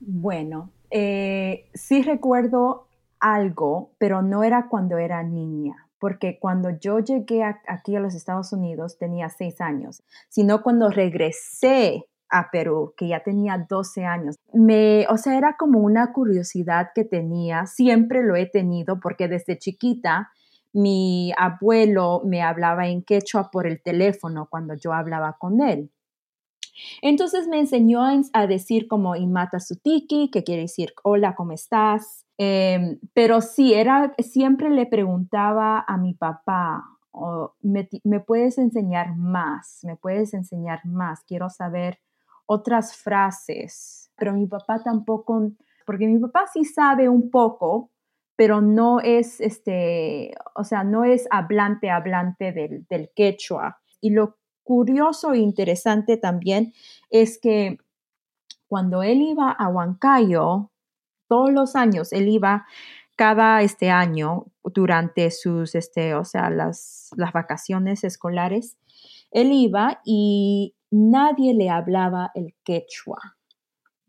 Bueno, 0.02 0.72
eh, 0.90 1.68
sí 1.74 2.02
recuerdo 2.02 2.88
algo, 3.22 3.92
pero 3.98 4.22
no 4.22 4.44
era 4.44 4.68
cuando 4.68 4.98
era 4.98 5.24
niña 5.24 5.88
porque 6.02 6.40
cuando 6.40 6.72
yo 6.72 6.98
llegué 6.98 7.44
aquí 7.44 7.96
a 7.96 8.00
los 8.00 8.16
Estados 8.16 8.52
Unidos 8.54 8.98
tenía 8.98 9.30
seis 9.30 9.62
años, 9.62 10.02
sino 10.30 10.64
cuando 10.64 10.90
regresé 10.90 12.08
a 12.28 12.50
Perú, 12.50 12.96
que 12.98 13.10
ya 13.10 13.22
tenía 13.22 13.68
12 13.70 14.04
años. 14.06 14.36
Me, 14.52 15.06
o 15.10 15.18
sea, 15.18 15.38
era 15.38 15.58
como 15.60 15.80
una 15.80 16.12
curiosidad 16.12 16.88
que 16.96 17.04
tenía, 17.04 17.68
siempre 17.68 18.24
lo 18.24 18.36
he 18.36 18.48
tenido 18.48 19.00
porque 19.00 19.28
desde 19.28 19.60
chiquita 19.60 20.32
mi 20.74 21.34
abuelo 21.38 22.24
me 22.26 22.42
hablaba 22.42 22.88
en 22.88 23.04
quechua 23.04 23.52
por 23.52 23.68
el 23.68 23.84
teléfono 23.84 24.48
cuando 24.50 24.74
yo 24.74 24.94
hablaba 24.94 25.38
con 25.38 25.62
él. 25.62 25.92
Entonces 27.04 27.48
me 27.48 27.60
enseñó 27.60 28.02
a 28.34 28.48
decir 28.48 28.88
como 28.88 29.16
Imata 29.16 29.60
Sutiki, 29.60 30.32
que 30.32 30.44
quiere 30.44 30.64
decir 30.64 30.94
hola, 31.04 31.36
¿cómo 31.36 31.52
estás? 31.52 32.26
Em, 32.44 32.98
pero 33.14 33.40
sí, 33.40 33.76
era, 33.76 34.16
siempre 34.18 34.72
le 34.72 34.88
preguntaba 34.88 35.86
a 35.88 35.96
mi 35.98 36.16
papá, 36.16 36.84
me, 37.62 38.20
puedes 38.20 38.58
enseñar 38.58 39.16
más? 39.16 39.82
¿Me 39.84 39.96
puedes 39.96 40.34
enseñar 40.34 40.84
más? 40.84 41.24
Quiero 41.24 41.52
saber 41.52 42.00
otras 42.48 42.96
frases. 42.96 44.10
Pero 44.18 44.34
mi 44.34 44.48
papá 44.48 44.82
tampoco, 44.84 45.52
porque 45.86 46.08
mi 46.08 46.18
papá 46.18 46.46
sí 46.52 46.66
sabe 46.66 47.08
un 47.10 47.30
poco, 47.30 47.92
pero 48.36 48.60
no 48.60 49.02
es, 49.02 49.40
este, 49.40 50.34
o 50.56 50.64
sea, 50.64 50.84
no 50.84 51.04
es 51.04 51.28
hablante, 51.30 51.92
hablante 51.92 52.52
del, 52.52 52.88
del 52.90 53.12
quechua. 53.16 53.84
Y 54.00 54.10
lo 54.10 54.40
curioso 54.64 55.34
e 55.34 55.38
interesante 55.38 56.18
también 56.18 56.74
es 57.12 57.38
que 57.38 57.78
cuando 58.68 59.04
él 59.04 59.22
iba 59.22 59.52
a 59.52 59.68
Huancayo, 59.68 60.71
todos 61.32 61.50
los 61.50 61.78
años, 61.78 62.12
él 62.12 62.28
iba 62.28 62.66
cada 63.16 63.62
este 63.62 63.90
año 63.90 64.48
durante 64.66 65.32
sus, 65.32 65.76
este, 65.76 66.14
o 66.14 66.26
sea, 66.26 66.50
las, 66.50 67.12
las 67.16 67.32
vacaciones 67.32 68.04
escolares, 68.04 68.78
él 69.32 69.54
iba 69.54 70.02
y 70.04 70.76
nadie 70.92 71.54
le 71.54 71.70
hablaba 71.70 72.32
el 72.36 72.54
quechua, 72.66 73.38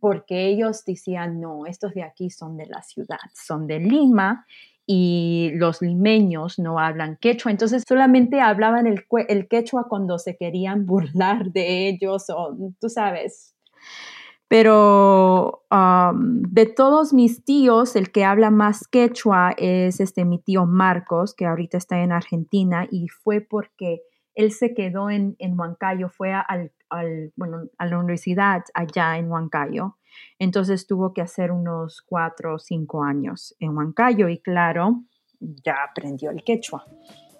porque 0.01 0.49
ellos 0.49 0.85
decían, 0.85 1.41
no, 1.41 1.65
estos 1.67 1.95
de 1.95 2.03
aquí 2.03 2.29
son 2.29 2.57
de 2.57 2.67
la 2.67 2.83
ciudad, 2.83 3.21
son 3.33 3.69
de 3.69 3.79
Lima 3.79 4.45
y 4.85 5.53
los 5.55 5.81
limeños 5.81 6.59
no 6.59 6.81
hablan 6.81 7.19
quechua, 7.21 7.53
entonces 7.53 7.85
solamente 7.87 8.41
hablaban 8.41 8.89
el, 8.89 9.07
el 9.29 9.47
quechua 9.47 9.87
cuando 9.89 10.19
se 10.19 10.37
querían 10.37 10.87
burlar 10.87 11.53
de 11.53 11.87
ellos 11.87 12.31
o, 12.31 12.57
tú 12.81 12.89
sabes, 12.89 13.55
pero 14.53 15.65
de 15.71 16.67
todos 16.67 17.15
mis 17.15 17.43
tíos, 17.43 17.97
el 17.97 18.13
que 18.13 18.27
habla 18.27 18.51
más 18.51 18.87
quechua 18.87 19.55
es 19.57 19.99
este, 19.99 20.27
mi 20.27 20.43
tío 20.43 20.67
Marcos, 20.67 21.33
que 21.35 21.47
ahorita 21.47 21.79
está 21.79 22.03
en 22.03 22.13
Argentina, 22.13 22.87
y 22.91 23.09
fue 23.09 23.41
porque 23.41 24.03
él 24.35 24.53
se 24.53 24.75
quedó 24.75 25.09
en, 25.09 25.37
en 25.39 25.59
Huancayo, 25.59 26.11
fue 26.11 26.35
al, 26.35 26.71
bueno, 27.35 27.63
a 27.79 27.87
la 27.87 27.99
universidad 27.99 28.63
allá 28.75 29.17
en 29.17 29.31
Huancayo. 29.31 29.97
Entonces 30.39 30.87
tuvo 30.87 31.15
que 31.15 31.23
hacer 31.23 31.51
unos 31.51 32.03
cuatro 32.03 32.57
o 32.57 32.59
cinco 32.59 33.05
años 33.05 33.57
en 33.59 33.75
Huancayo 33.75 34.29
y 34.29 34.39
claro, 34.39 35.01
ya 35.41 35.77
aprendió 35.83 36.31
el 36.31 36.45
quechua. 36.45 36.85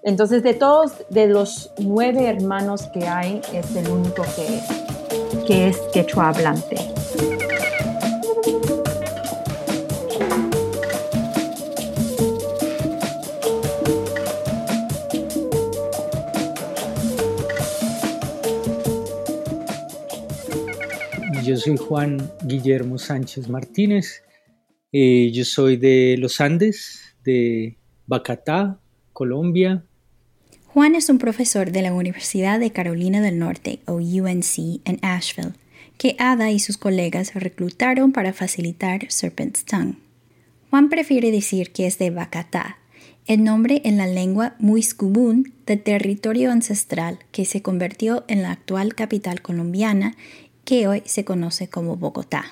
Entonces 0.03 0.43
de 0.43 0.55
todos, 0.55 1.05
de 1.11 1.29
los 1.29 1.75
nueve 1.79 2.27
hermanos 2.27 2.89
que 2.95 3.07
hay, 3.07 3.43
es 3.53 3.77
el 3.77 3.91
único 3.91 4.23
que, 4.23 5.47
que 5.47 5.69
es 5.69 5.79
quechua 5.93 6.31
hablante. 6.31 6.92
Yo 21.53 21.59
soy 21.59 21.77
Juan 21.77 22.33
Guillermo 22.45 22.97
Sánchez 22.97 23.51
Martínez. 23.51 24.23
Eh, 24.91 25.31
yo 25.35 25.45
soy 25.45 25.77
de 25.77 26.17
los 26.19 26.41
Andes, 26.41 27.15
de 27.25 27.77
Bacatá, 28.07 28.81
Colombia. 29.13 29.85
Juan 30.69 30.95
es 30.95 31.11
un 31.11 31.19
profesor 31.19 31.71
de 31.71 31.83
la 31.83 31.93
Universidad 31.93 32.59
de 32.59 32.71
Carolina 32.71 33.21
del 33.21 33.39
Norte, 33.39 33.81
o 33.85 33.97
UNC, 33.97 34.81
en 34.87 34.99
Asheville, 35.03 35.53
que 35.99 36.17
Ada 36.19 36.51
y 36.51 36.59
sus 36.59 36.79
colegas 36.79 37.35
reclutaron 37.35 38.13
para 38.13 38.33
facilitar 38.33 39.05
Serpent's 39.11 39.67
Tongue. 39.67 39.97
Juan 40.71 40.89
prefiere 40.89 41.31
decir 41.31 41.71
que 41.73 41.87
es 41.87 41.99
de 41.99 42.09
Bacatá, 42.09 42.79
el 43.27 43.45
nombre 43.45 43.83
en 43.85 43.99
la 43.99 44.07
lengua 44.07 44.57
muiscubún 44.59 45.53
del 45.67 45.83
territorio 45.83 46.51
ancestral 46.51 47.19
que 47.31 47.45
se 47.45 47.61
convirtió 47.61 48.25
en 48.27 48.43
la 48.43 48.53
actual 48.53 48.95
capital 48.95 49.43
colombiana 49.43 50.17
que 50.65 50.89
hoy 50.89 51.03
se 51.07 51.25
conoce 51.25 51.69
como 51.69 51.97
Bogotá. 51.97 52.45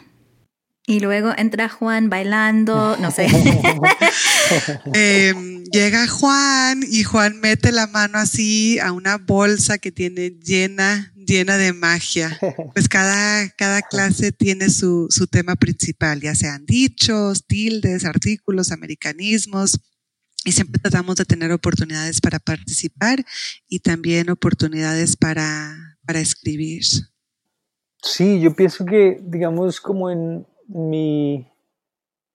Y 0.86 0.98
luego 0.98 1.32
entra 1.36 1.68
Juan 1.68 2.10
bailando, 2.10 2.96
no 2.96 3.10
sé. 3.10 3.28
Em, 4.94 5.62
llega 5.66 6.08
Juan 6.08 6.82
y 6.82 7.04
Juan 7.04 7.38
mete 7.38 7.70
la 7.70 7.86
mano 7.86 8.18
así 8.18 8.80
a 8.80 8.90
una 8.90 9.16
bolsa 9.18 9.78
que 9.78 9.92
tiene 9.92 10.30
llena, 10.30 11.12
llena 11.14 11.56
de 11.56 11.72
magia. 11.72 12.36
Pues 12.74 12.88
cada, 12.88 13.48
cada 13.50 13.82
clase 13.82 14.32
tiene 14.32 14.68
su, 14.70 15.06
su 15.08 15.28
tema 15.28 15.54
principal, 15.54 16.20
ya 16.20 16.34
sean 16.34 16.66
dichos, 16.66 17.46
tildes, 17.46 18.04
artículos, 18.04 18.72
americanismos. 18.72 19.78
Y 20.44 20.50
siempre 20.50 20.80
tratamos 20.80 21.14
de 21.14 21.24
tener 21.26 21.52
oportunidades 21.52 22.20
para 22.20 22.40
participar 22.40 23.24
y 23.68 23.78
también 23.78 24.30
oportunidades 24.30 25.16
para, 25.16 25.98
para 26.04 26.18
escribir. 26.18 26.82
Sí, 28.02 28.40
yo 28.40 28.54
pienso 28.54 28.84
que, 28.84 29.18
digamos, 29.22 29.80
como 29.80 30.10
en 30.10 30.46
mi, 30.68 31.46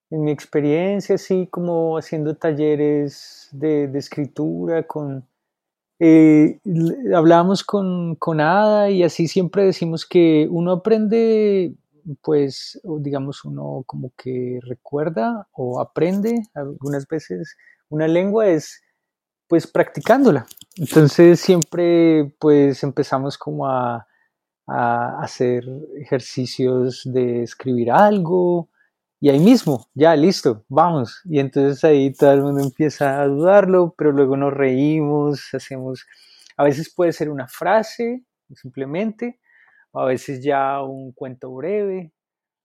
en 0.09 0.23
mi 0.23 0.31
experiencia, 0.31 1.15
así 1.15 1.47
como 1.49 1.97
haciendo 1.97 2.35
talleres 2.35 3.49
de, 3.51 3.85
escritura, 3.97 4.83
con, 4.83 5.27
eh, 5.99 6.59
hablábamos 7.15 7.63
con, 7.63 8.15
con 8.15 8.41
Ada 8.41 8.89
y 8.91 9.03
así 9.03 9.27
siempre 9.27 9.65
decimos 9.65 10.05
que 10.05 10.47
uno 10.51 10.71
aprende, 10.71 11.73
pues, 12.21 12.79
digamos, 12.99 13.43
uno 13.43 13.83
como 13.87 14.11
que 14.15 14.59
recuerda 14.61 15.47
o 15.51 15.79
aprende 15.79 16.43
algunas 16.53 17.07
veces 17.07 17.57
una 17.89 18.07
lengua 18.07 18.47
es 18.47 18.81
pues 19.47 19.67
practicándola. 19.67 20.45
Entonces 20.77 21.39
siempre 21.39 22.33
pues 22.39 22.83
empezamos 22.83 23.37
como 23.37 23.67
a, 24.67 25.21
hacer 25.21 25.63
ejercicios 25.97 27.01
de 27.05 27.43
escribir 27.43 27.91
algo 27.91 28.69
y 29.19 29.29
ahí 29.29 29.39
mismo, 29.39 29.87
ya 29.93 30.15
listo, 30.15 30.65
vamos. 30.69 31.21
Y 31.25 31.39
entonces 31.39 31.83
ahí 31.83 32.13
todo 32.13 32.33
el 32.33 32.41
mundo 32.41 32.61
empieza 32.61 33.21
a 33.21 33.27
dudarlo, 33.27 33.95
pero 33.97 34.11
luego 34.11 34.37
nos 34.37 34.53
reímos, 34.53 35.53
hacemos, 35.53 36.05
a 36.57 36.63
veces 36.63 36.93
puede 36.93 37.11
ser 37.11 37.29
una 37.29 37.47
frase 37.47 38.23
simplemente, 38.53 39.39
o 39.91 40.01
a 40.01 40.05
veces 40.05 40.43
ya 40.43 40.81
un 40.83 41.11
cuento 41.13 41.51
breve, 41.53 42.11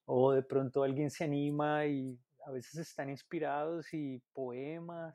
o 0.04 0.32
de 0.32 0.42
pronto 0.42 0.82
alguien 0.82 1.10
se 1.10 1.24
anima 1.24 1.86
y 1.86 2.18
a 2.46 2.50
veces 2.50 2.76
están 2.76 3.10
inspirados 3.10 3.86
y 3.94 4.20
poemas. 4.34 5.14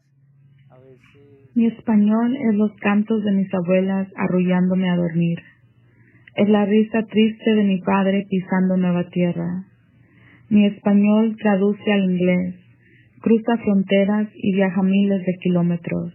Mi 1.54 1.68
español 1.68 2.36
es 2.38 2.56
los 2.56 2.72
cantos 2.82 3.24
de 3.24 3.32
mis 3.32 3.54
abuelas 3.54 4.08
arrullándome 4.16 4.90
a 4.90 4.96
dormir. 4.96 5.40
Es 6.36 6.50
la 6.50 6.66
risa 6.66 7.04
triste 7.04 7.56
de 7.56 7.64
mi 7.64 7.82
padre 7.82 8.26
pisando 8.30 8.78
nueva 8.78 9.10
tierra. 9.10 9.66
Mi 10.50 10.66
español 10.66 11.36
traduce 11.42 11.92
al 11.92 12.12
inglés, 12.12 12.56
cruza 13.22 13.58
fronteras 13.58 14.28
y 14.36 14.56
viaja 14.56 14.84
miles 14.84 15.26
de 15.26 15.34
kilómetros. 15.42 16.14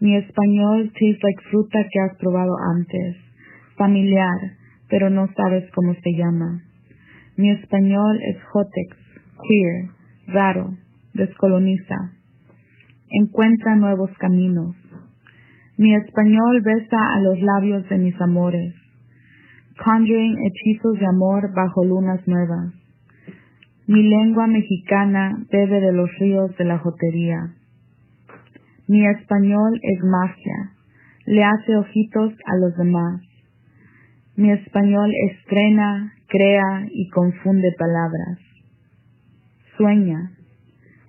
Mi 0.00 0.16
español 0.16 0.90
tastes 0.92 1.22
like 1.22 1.42
fruta 1.50 1.78
que 1.90 2.00
has 2.00 2.16
probado 2.18 2.52
antes, 2.74 3.16
familiar, 3.76 4.56
pero 4.88 5.10
no 5.10 5.28
sabes 5.36 5.70
cómo 5.72 5.94
se 5.94 6.12
llama. 6.12 6.62
Mi 7.36 7.50
español 7.50 8.18
es 8.22 8.42
jotex, 8.44 8.96
queer, 9.46 9.90
raro, 10.26 10.76
descoloniza 11.14 12.16
encuentra 13.10 13.76
nuevos 13.76 14.10
caminos. 14.18 14.74
Mi 15.76 15.94
español 15.94 16.60
besa 16.62 17.14
a 17.14 17.20
los 17.20 17.40
labios 17.40 17.88
de 17.88 17.98
mis 17.98 18.20
amores, 18.20 18.74
conjuring 19.82 20.36
hechizos 20.46 20.98
de 20.98 21.06
amor 21.06 21.52
bajo 21.54 21.84
lunas 21.84 22.26
nuevas. 22.26 22.72
Mi 23.86 24.02
lengua 24.02 24.46
mexicana 24.46 25.38
bebe 25.50 25.80
de 25.80 25.92
los 25.92 26.10
ríos 26.18 26.56
de 26.56 26.64
la 26.64 26.78
jotería. 26.78 27.54
Mi 28.88 29.06
español 29.06 29.78
es 29.82 30.02
magia, 30.04 30.72
le 31.26 31.44
hace 31.44 31.76
ojitos 31.76 32.32
a 32.46 32.56
los 32.56 32.76
demás. 32.76 33.20
Mi 34.36 34.52
español 34.52 35.10
estrena, 35.30 36.12
crea 36.28 36.86
y 36.90 37.08
confunde 37.10 37.72
palabras. 37.78 38.38
Sueña, 39.76 40.36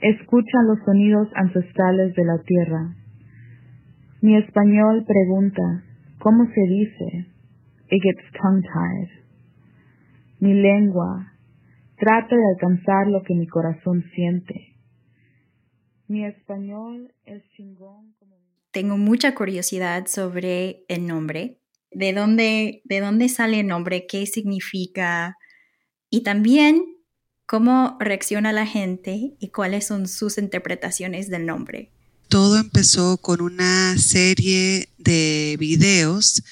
Escucha 0.02 0.62
los 0.68 0.78
sonidos 0.86 1.28
ancestrales 1.34 2.14
de 2.14 2.24
la 2.24 2.38
tierra. 2.46 2.94
Mi 4.22 4.38
español 4.38 5.04
pregunta, 5.08 5.84
¿cómo 6.20 6.46
se 6.46 6.62
dice? 6.70 7.37
It 7.90 8.04
gets 8.04 8.24
tongue-tied. 8.42 9.10
Mi 10.40 10.54
lengua 10.54 11.34
trata 11.98 12.36
de 12.36 12.44
alcanzar 12.56 13.08
lo 13.08 13.24
que 13.24 13.34
mi 13.34 13.48
corazón 13.48 14.04
siente. 14.14 14.76
Mi 16.08 16.26
español 16.26 17.14
es 17.26 17.44
chingón 17.56 18.14
como... 18.20 18.38
Tengo 18.72 18.98
mucha 18.98 19.34
curiosidad 19.34 20.08
sobre 20.08 20.86
el 20.88 21.08
nombre. 21.08 21.60
¿De 21.92 22.14
dónde, 22.14 22.82
de 22.86 23.00
dónde 23.00 23.30
sale 23.30 23.62
el 23.62 23.68
nombre? 23.68 24.06
¿Qué 24.08 24.26
significa? 24.26 25.38
Y 26.10 26.24
también 26.24 26.84
¿Cómo 27.48 27.96
reacciona 28.02 28.52
la 28.52 28.66
gente 28.66 29.38
y 29.40 29.48
cuáles 29.52 29.88
son 29.88 30.10
sus 30.10 30.38
interpretaciones 30.38 31.30
del 31.30 31.46
nombre? 31.46 31.94
Todo 32.28 32.58
empezó 32.60 33.16
con 33.20 33.40
una 33.40 33.98
serie 33.98 34.90
de 34.98 35.56
videos 35.58 36.44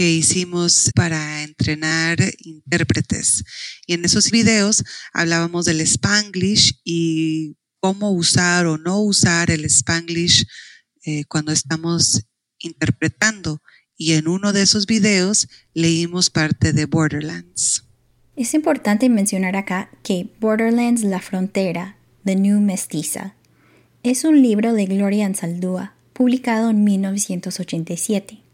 que 0.00 0.10
hicimos 0.10 0.90
para 0.94 1.42
entrenar 1.42 2.16
intérpretes. 2.38 3.44
Y 3.86 3.92
en 3.92 4.06
esos 4.06 4.30
videos 4.30 4.82
hablábamos 5.12 5.66
del 5.66 5.82
spanglish 5.82 6.80
y 6.84 7.58
cómo 7.80 8.10
usar 8.10 8.64
o 8.64 8.78
no 8.78 9.02
usar 9.02 9.50
el 9.50 9.66
spanglish 9.66 10.46
eh, 11.04 11.24
cuando 11.28 11.52
estamos 11.52 12.22
interpretando. 12.60 13.60
Y 13.94 14.14
en 14.14 14.26
uno 14.26 14.54
de 14.54 14.62
esos 14.62 14.86
videos 14.86 15.48
leímos 15.74 16.30
parte 16.30 16.72
de 16.72 16.86
Borderlands. 16.86 17.84
Es 18.36 18.54
importante 18.54 19.10
mencionar 19.10 19.54
acá 19.54 19.90
que 20.02 20.34
Borderlands 20.40 21.02
La 21.02 21.20
Frontera, 21.20 21.98
The 22.24 22.36
New 22.36 22.58
Mestiza, 22.62 23.34
es 24.02 24.24
un 24.24 24.40
libro 24.40 24.72
de 24.72 24.86
Gloria 24.86 25.26
Ansaldúa, 25.26 25.94
publicado 26.14 26.70
en 26.70 26.84
1987. 26.84 28.44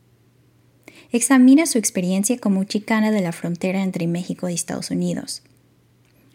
Examina 1.12 1.66
su 1.66 1.78
experiencia 1.78 2.38
como 2.38 2.64
chicana 2.64 3.10
de 3.10 3.20
la 3.20 3.32
frontera 3.32 3.82
entre 3.82 4.06
México 4.06 4.48
y 4.48 4.54
Estados 4.54 4.90
Unidos. 4.90 5.42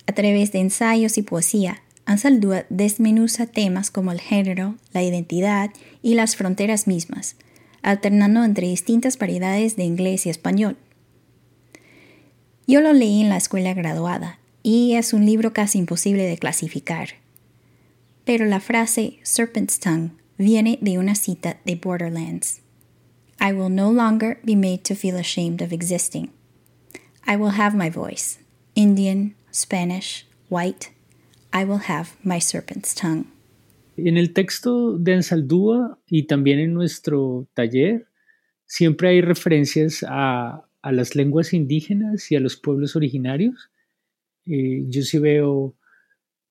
A 0.08 0.14
través 0.14 0.52
de 0.52 0.60
ensayos 0.60 1.18
y 1.18 1.22
poesía, 1.22 1.82
Ansaldúa 2.06 2.66
desmenuza 2.70 3.46
temas 3.46 3.92
como 3.92 4.12
el 4.12 4.20
género, 4.20 4.76
la 4.92 5.04
identidad 5.04 5.70
y 6.02 6.16
las 6.16 6.36
fronteras 6.36 6.88
mismas, 6.88 7.36
alternando 7.84 8.44
entre 8.44 8.68
distintas 8.68 9.18
variedades 9.18 9.76
de 9.76 9.84
inglés 9.84 10.26
y 10.26 10.30
español. 10.30 10.78
Yo 12.68 12.82
lo 12.82 12.94
leí 12.94 13.22
en 13.22 13.30
la 13.30 13.38
escuela 13.38 13.74
graduada 13.74 14.40
y 14.64 14.96
es 14.96 15.14
un 15.14 15.26
libro 15.26 15.54
casi 15.54 15.78
imposible 15.78 16.24
de 16.24 16.38
clasificar. 16.38 17.10
Pero 18.26 18.46
la 18.46 18.60
frase 18.60 19.20
Serpent's 19.24 19.80
Tongue 19.80 20.12
viene 20.38 20.80
de 20.82 20.98
una 20.98 21.16
cita 21.16 21.60
de 21.66 21.76
Borderlands. 21.76 22.62
I 23.42 23.52
will 23.54 23.70
no 23.70 23.90
longer 23.90 24.40
be 24.46 24.56
made 24.56 24.84
to 24.86 24.96
feel 24.96 25.18
ashamed 25.18 25.62
of 25.62 25.74
existing. 25.74 26.30
I 27.26 27.36
will 27.36 27.56
have 27.58 27.76
my 27.76 27.90
voice, 27.90 28.38
Indian, 28.76 29.34
Spanish, 29.52 30.26
white. 30.50 30.92
I 31.52 31.66
will 31.66 31.90
have 31.90 32.16
my 32.24 32.40
serpent's 32.40 32.94
tongue. 32.94 33.26
En 33.98 34.18
el 34.18 34.34
texto 34.34 34.98
de 34.98 35.16
Ansaldúa 35.16 35.98
y 36.08 36.24
también 36.24 36.60
en 36.60 36.74
nuestro 36.74 37.48
taller 37.54 38.08
siempre 38.66 39.10
hay 39.10 39.22
referencias 39.22 40.06
a 40.08 40.66
a 40.82 40.92
las 40.92 41.16
lenguas 41.16 41.54
indígenas 41.54 42.32
y 42.32 42.36
a 42.36 42.40
los 42.40 42.58
pueblos 42.58 42.96
originarios. 42.96 43.72
Eh, 44.46 44.84
yo 44.88 45.04
sí 45.04 45.20
veo 45.20 45.76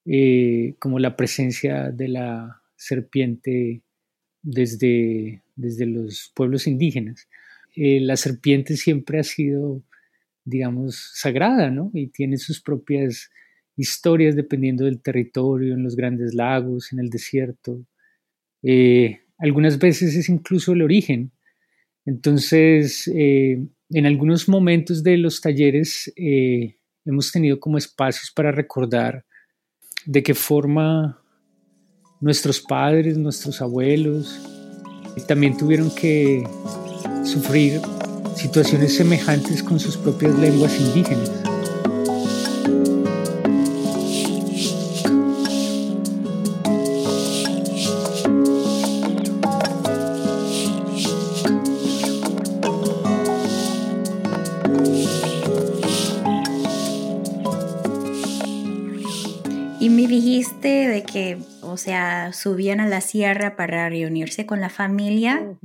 eh, 0.04 0.74
como 0.78 0.98
la 0.98 1.16
presencia 1.16 1.90
de 1.90 2.08
la 2.08 2.62
serpiente 2.76 3.82
desde, 4.42 5.42
desde 5.60 5.86
los 5.86 6.32
pueblos 6.34 6.66
indígenas. 6.66 7.28
Eh, 7.76 8.00
la 8.00 8.16
serpiente 8.16 8.76
siempre 8.76 9.20
ha 9.20 9.24
sido, 9.24 9.82
digamos, 10.44 11.12
sagrada, 11.14 11.70
¿no? 11.70 11.90
Y 11.94 12.08
tiene 12.08 12.36
sus 12.36 12.60
propias 12.60 13.30
historias 13.76 14.36
dependiendo 14.36 14.84
del 14.84 15.00
territorio, 15.00 15.74
en 15.74 15.82
los 15.82 15.96
grandes 15.96 16.34
lagos, 16.34 16.92
en 16.92 16.98
el 17.00 17.08
desierto. 17.08 17.84
algunas 19.38 19.78
veces 19.78 20.14
es 20.16 20.28
incluso 20.28 20.72
el 20.72 20.82
origen. 20.82 21.32
Entonces, 22.04 23.08
en 23.92 24.06
algunos 24.06 24.48
momentos 24.48 25.02
de 25.02 25.16
los 25.16 25.40
talleres 25.40 26.12
eh, 26.16 26.76
hemos 27.04 27.32
tenido 27.32 27.58
como 27.58 27.76
espacios 27.76 28.30
para 28.30 28.52
recordar 28.52 29.24
de 30.06 30.22
qué 30.22 30.34
forma 30.34 31.20
nuestros 32.20 32.60
padres, 32.60 33.18
nuestros 33.18 33.60
abuelos, 33.60 34.40
también 35.26 35.56
tuvieron 35.56 35.90
que 35.90 36.46
sufrir 37.24 37.80
situaciones 38.36 38.96
semejantes 38.96 39.62
con 39.62 39.78
sus 39.78 39.96
propias 39.96 40.38
lenguas 40.38 40.78
indígenas. 40.80 41.30
Sea, 61.80 62.32
subían 62.32 62.78
a 62.78 62.86
la 62.86 63.00
sierra 63.00 63.56
para 63.56 63.88
reunirse 63.88 64.46
con 64.46 64.60
la 64.60 64.68
familia. 64.68 65.58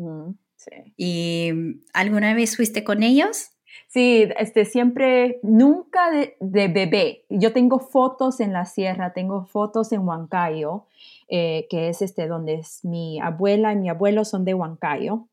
¿Y 0.97 1.51
alguna 1.93 2.33
vez 2.33 2.57
fuiste 2.57 2.83
con 2.83 3.03
ellos? 3.03 3.51
Sí, 3.87 4.27
este, 4.37 4.65
siempre, 4.65 5.39
nunca 5.41 6.11
de, 6.11 6.67
bebé. 6.67 7.25
Yo 7.29 7.53
tengo 7.53 7.79
fotos 7.79 8.39
en 8.39 8.51
la 8.51 8.65
sierra, 8.65 9.13
tengo 9.13 9.45
fotos 9.45 9.91
en 9.91 10.01
Huancayo, 10.05 10.85
eh, 11.29 11.67
que 11.69 11.89
es 11.89 12.01
este, 12.01 12.27
donde 12.27 12.55
es 12.55 12.83
mi 12.83 13.19
abuela 13.21 13.73
y 13.73 13.77
mi 13.77 13.89
abuelo 13.89 14.25
son 14.25 14.43
de 14.43 14.53
Huancayo, 14.53 15.27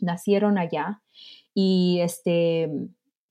nacieron 0.00 0.58
allá, 0.58 1.00
y 1.54 2.00
este, 2.02 2.70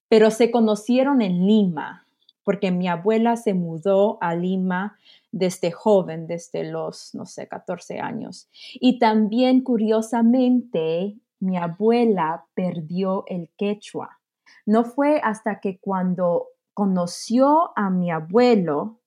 pero 0.10 0.32
se 0.32 0.50
conocieron 0.50 1.22
en 1.22 1.46
Lima, 1.46 2.08
porque 2.44 2.72
mi 2.72 2.88
abuela 2.88 3.38
se 3.38 3.54
mudó 3.54 4.18
a 4.22 4.36
Lima 4.36 4.98
desde 5.36 5.70
joven, 5.70 6.28
desde 6.28 6.64
los, 6.64 7.14
no 7.14 7.26
sé, 7.26 7.50
14 7.50 8.00
años. 8.00 8.50
Y 8.76 9.00
también, 9.00 9.64
curiosamente, 9.64 11.18
mi 11.42 11.58
abuela 11.58 12.46
perdió 12.54 13.26
el 13.28 13.52
quechua. 13.58 14.22
No 14.66 14.86
fue 14.86 15.20
hasta 15.22 15.60
que 15.60 15.78
cuando 15.78 16.48
conoció 16.74 17.78
a 17.78 17.90
mi 17.90 18.12
abuelo 18.12 19.02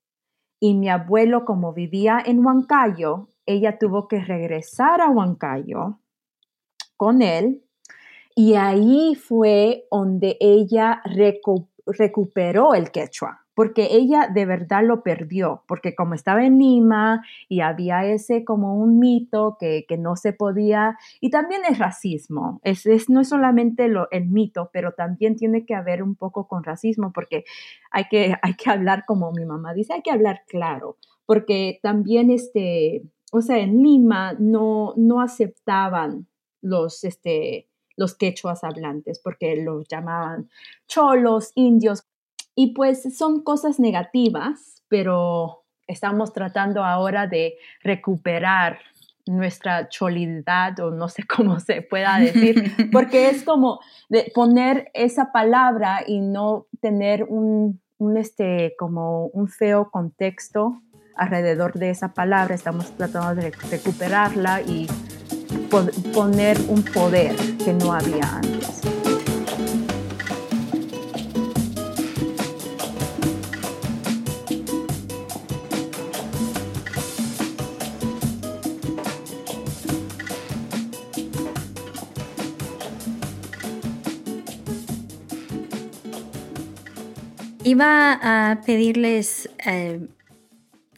y 0.61 0.75
mi 0.75 0.91
abuelo 0.91 1.47
como 1.47 1.73
vivía 1.73 2.23
en 2.25 2.45
Huancayo, 2.45 3.31
ella 3.47 3.79
tuvo 3.79 4.07
que 4.07 4.21
regresar 4.21 5.01
a 5.01 5.09
Huancayo 5.09 6.01
con 6.99 7.23
él 7.23 7.65
y 8.35 8.55
ahí 8.55 9.15
fue 9.15 9.87
donde 9.91 10.37
ella 10.41 11.03
recuperó 11.87 12.75
el 12.75 12.91
quechua 12.91 13.48
porque 13.59 13.89
ella 13.91 14.29
de 14.33 14.47
verdad 14.47 14.85
lo 14.85 15.03
perdió, 15.03 15.65
porque 15.67 15.97
como 15.97 16.15
estaba 16.15 16.47
en 16.47 16.61
Lima 16.61 17.25
y 17.49 17.59
había 17.59 18.05
ese 18.05 18.45
como 18.45 18.77
un 18.77 19.01
mito 19.01 19.57
que, 19.59 19.85
no 19.99 20.15
se 20.15 20.33
podía, 20.33 20.97
y 21.21 21.31
también 21.31 21.63
es 21.69 21.77
racismo, 21.77 22.61
es, 22.63 22.87
no 23.11 23.21
es 23.21 23.29
solamente 23.29 23.89
lo, 23.89 24.09
el 24.13 24.27
mito, 24.29 24.71
pero 24.73 24.93
también 24.93 25.35
tiene 25.35 25.67
que 25.67 25.75
haber 25.75 26.05
un 26.05 26.15
poco 26.15 26.47
con 26.47 26.63
racismo, 26.63 27.13
porque 27.13 27.43
hay 27.91 28.05
que, 28.09 28.37
hay 28.43 28.55
que 28.55 28.71
hablar 28.71 29.03
como 29.05 29.33
mi 29.33 29.45
mamá 29.45 29.75
dice, 29.75 29.93
hay 29.93 30.03
que 30.03 30.13
hablar 30.13 30.43
claro, 30.47 30.97
porque 31.27 31.81
también 31.83 32.31
este, 32.31 33.03
o 33.33 33.43
sea, 33.43 33.59
en 33.59 33.83
Lima 33.83 34.35
no, 34.39 34.95
no 34.97 35.21
aceptaban 35.21 36.29
los, 36.63 37.03
este, 37.03 37.67
los 37.97 38.15
quechuas 38.15 38.63
hablantes, 38.63 39.19
porque 39.19 39.57
los 39.57 39.89
llamaban 39.89 40.49
cholos, 40.87 41.51
indios, 41.57 42.05
y 42.61 42.75
pues 42.75 43.17
son 43.17 43.45
cosas 43.45 43.79
negativas, 43.79 44.83
pero 44.89 45.63
estamos 45.87 46.33
tratando 46.33 46.83
ahora 46.83 47.29
de 47.29 47.55
recuperar 47.85 48.81
nuestra 49.27 49.89
cholidad 49.89 50.77
o 50.81 50.91
no 50.91 51.09
sé 51.09 51.23
cómo 51.37 51.61
se 51.61 51.83
pueda 51.83 52.19
decir, 52.19 52.75
porque 52.93 53.31
es 53.31 53.45
como 53.45 53.79
de 54.09 54.33
poner 54.35 54.91
esa 54.95 55.31
palabra 55.31 56.03
y 56.05 56.21
no 56.21 56.67
tener 56.81 57.23
un, 57.29 57.81
este, 58.17 58.75
como 58.77 59.27
un 59.27 59.47
feo 59.47 59.93
contexto 59.93 60.83
alrededor 61.15 61.75
de 61.75 61.91
esa 61.91 62.13
palabra. 62.13 62.57
Estamos 62.57 62.91
tratando 62.97 63.41
de 63.41 63.53
recuperarla 63.71 64.63
y 64.63 64.89
poner 66.13 66.59
un 66.69 66.83
poder 66.83 67.37
que 67.65 67.73
no 67.73 67.93
había 67.93 68.25
antes. 68.35 68.78
Iba 87.65 88.13
a 88.23 88.61
pedirles 88.63 89.49
eh, 89.67 90.09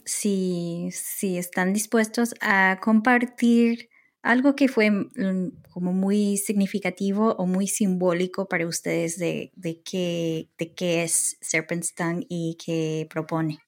si, 0.05 0.91
están 1.23 1.73
dispuestos 1.73 2.35
a 2.41 2.79
compartir 2.83 3.89
algo 4.23 4.55
que 4.55 4.69
fue 4.69 4.91
mm, 4.91 5.63
como 5.71 5.93
muy 5.93 6.37
significativo 6.37 7.33
o 7.39 7.47
muy 7.47 7.67
simbólico 7.67 8.47
para 8.49 8.67
ustedes 8.67 9.19
de, 9.19 9.51
de, 9.57 9.81
qué, 9.83 10.51
de 10.59 10.75
qué 10.75 11.05
es 11.05 11.39
Serpent 11.41 11.85
y 12.29 12.59
qué 12.63 13.07
propone. 13.09 13.61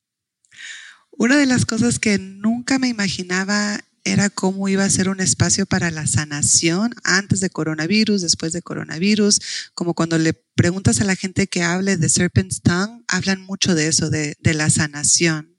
Una 1.11 1.37
de 1.37 1.47
las 1.47 1.65
cosas 1.65 1.99
que 1.99 2.19
nunca 2.19 2.79
me 2.79 2.89
imaginaba 2.89 3.81
era 4.05 4.31
cómo 4.31 4.69
iba 4.69 4.85
a 4.85 4.91
ser 4.91 5.09
un 5.09 5.21
espacio 5.21 5.67
para 5.67 5.91
la 5.91 6.07
sanación 6.07 6.95
antes 7.05 7.41
de 7.41 7.51
coronavirus, 7.51 8.23
después 8.23 8.53
de 8.53 8.63
coronavirus, 8.63 9.71
como 9.75 9.95
cuando 9.95 10.19
le 10.19 10.33
preguntas 10.33 11.01
a 11.01 11.05
la 11.05 11.17
gente 11.17 11.47
que 11.47 11.63
hable 11.63 11.97
de 11.97 12.09
Serpent's 12.09 12.63
Tongue, 12.63 13.05
hablan 13.09 13.43
mucho 13.43 13.75
de 13.75 13.89
eso, 13.89 14.11
de, 14.11 14.37
la 14.43 14.71
sanación. 14.71 15.57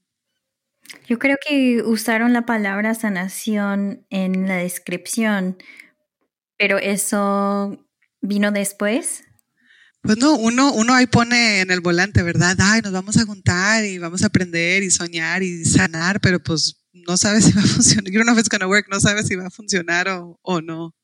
Yo 1.07 1.17
creo 1.17 1.37
que 1.43 1.81
usaron 1.83 2.33
la 2.33 2.45
palabra 2.45 2.93
sanación 2.93 4.05
en 4.09 4.47
la 4.47 4.57
descripción, 4.57 5.57
pero 6.57 6.77
eso 6.77 7.87
vino 8.21 8.51
después. 8.51 9.23
Pues 10.01 10.17
no, 10.17 10.35
uno, 10.35 10.73
uno 10.73 10.93
ahí 10.93 11.07
pone 11.07 11.61
en 11.61 11.71
el 11.71 11.79
volante, 11.79 12.21
¿verdad? 12.21 12.57
Ay, 12.59 12.81
nos 12.81 12.91
vamos 12.91 13.17
a 13.17 13.25
juntar 13.25 13.85
y 13.85 13.97
vamos 13.97 14.21
a 14.21 14.27
aprender 14.27 14.83
y 14.83 14.91
soñar 14.91 15.41
y 15.41 15.63
sanar, 15.63 16.19
pero 16.19 16.43
pues 16.43 16.82
no 16.93 17.17
sabes 17.17 17.45
si 17.45 17.51
va 17.53 17.61
a 17.61 17.67
funcionar. 17.67 18.11
You 18.11 18.19
don't 18.19 18.27
know 18.27 18.33
if 18.33 18.39
it's 18.39 18.49
to 18.49 18.67
work, 18.67 18.87
no 18.89 18.99
sabes 18.99 19.27
si 19.27 19.35
va 19.35 19.47
a 19.47 19.49
funcionar 19.49 20.07
o, 20.09 20.39
o 20.41 20.61
no. 20.61 20.95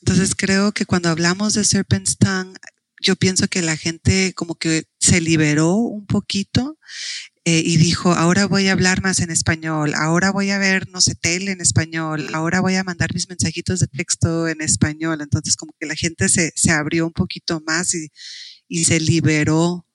Entonces 0.00 0.34
creo 0.34 0.72
que 0.72 0.84
cuando 0.84 1.08
hablamos 1.08 1.54
de 1.54 1.64
Serpent's 1.64 2.18
Tongue, 2.18 2.58
yo 3.00 3.16
pienso 3.16 3.48
que 3.48 3.62
la 3.62 3.76
gente 3.76 4.32
como 4.34 4.54
que 4.54 4.84
se 5.00 5.20
liberó 5.20 5.74
un 5.74 6.06
poquito 6.06 6.78
eh, 7.44 7.62
y 7.64 7.76
dijo, 7.76 8.12
ahora 8.12 8.46
voy 8.46 8.68
a 8.68 8.72
hablar 8.72 9.02
más 9.02 9.18
en 9.20 9.30
español, 9.30 9.94
ahora 9.96 10.30
voy 10.30 10.50
a 10.50 10.58
ver, 10.58 10.88
no 10.88 11.00
sé, 11.00 11.16
tele 11.16 11.50
en 11.50 11.60
español, 11.60 12.28
ahora 12.32 12.60
voy 12.60 12.76
a 12.76 12.84
mandar 12.84 13.12
mis 13.12 13.28
mensajitos 13.28 13.80
de 13.80 13.88
texto 13.88 14.46
en 14.46 14.60
español. 14.60 15.20
Entonces 15.20 15.56
como 15.56 15.72
que 15.78 15.86
la 15.86 15.96
gente 15.96 16.28
se, 16.28 16.52
se 16.54 16.70
abrió 16.70 17.06
un 17.06 17.12
poquito 17.12 17.60
más 17.66 17.94
y, 17.94 18.08
y 18.68 18.84
se 18.84 19.00
liberó 19.00 19.86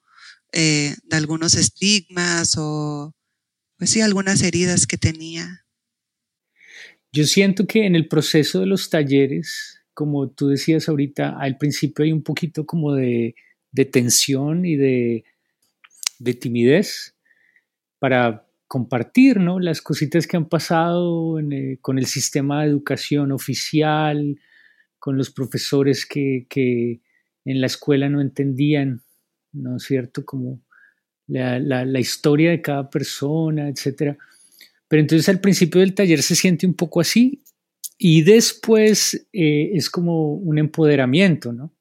eh, 0.51 0.95
de 1.03 1.17
algunos 1.17 1.55
estigmas 1.55 2.55
o, 2.57 3.13
pues 3.77 3.91
sí, 3.91 4.01
algunas 4.01 4.41
heridas 4.41 4.87
que 4.87 4.97
tenía. 4.97 5.65
Yo 7.11 7.25
siento 7.25 7.65
que 7.65 7.85
en 7.85 7.95
el 7.95 8.07
proceso 8.07 8.59
de 8.59 8.65
los 8.65 8.89
talleres, 8.89 9.81
como 9.93 10.29
tú 10.29 10.49
decías 10.49 10.89
ahorita, 10.89 11.37
al 11.39 11.57
principio 11.57 12.03
hay 12.03 12.11
un 12.11 12.23
poquito 12.23 12.65
como 12.65 12.93
de, 12.93 13.35
tensión 13.91 14.65
y 14.65 14.75
de, 14.75 15.23
timidez 16.39 17.15
para 17.99 18.45
compartir 18.67 19.39
¿no? 19.39 19.59
las 19.59 19.81
cositas 19.81 20.27
que 20.27 20.37
han 20.37 20.49
pasado 20.49 21.39
eh, 21.39 21.77
con 21.81 21.97
el 21.97 22.05
sistema 22.05 22.61
de 22.61 22.69
educación 22.69 23.31
oficial, 23.31 24.39
con 24.99 25.17
los 25.17 25.31
profesores 25.31 26.05
que, 26.05 26.47
que, 26.49 27.01
en 27.45 27.61
la 27.61 27.67
escuela 27.67 28.09
no 28.09 28.19
entendían, 28.19 29.01
¿no 29.53 29.77
es 29.77 29.83
cierto? 29.83 30.25
Como 30.25 30.61
la, 31.27 31.99
historia 31.99 32.51
de 32.51 32.61
cada 32.61 32.89
persona, 32.89 33.69
etc. 33.69 34.17
Pero 34.87 35.01
entonces 35.01 35.27
al 35.29 35.41
principio 35.41 35.81
del 35.81 35.93
taller 35.93 36.21
se 36.21 36.35
siente 36.35 36.65
un 36.65 36.73
poco 36.73 37.01
así 37.01 37.43
y 37.97 38.21
después 38.21 39.27
eh, 39.33 39.71
es 39.73 39.89
como 39.89 40.33
un 40.33 40.57
empoderamiento, 40.57 41.51
¿no? 41.51 41.73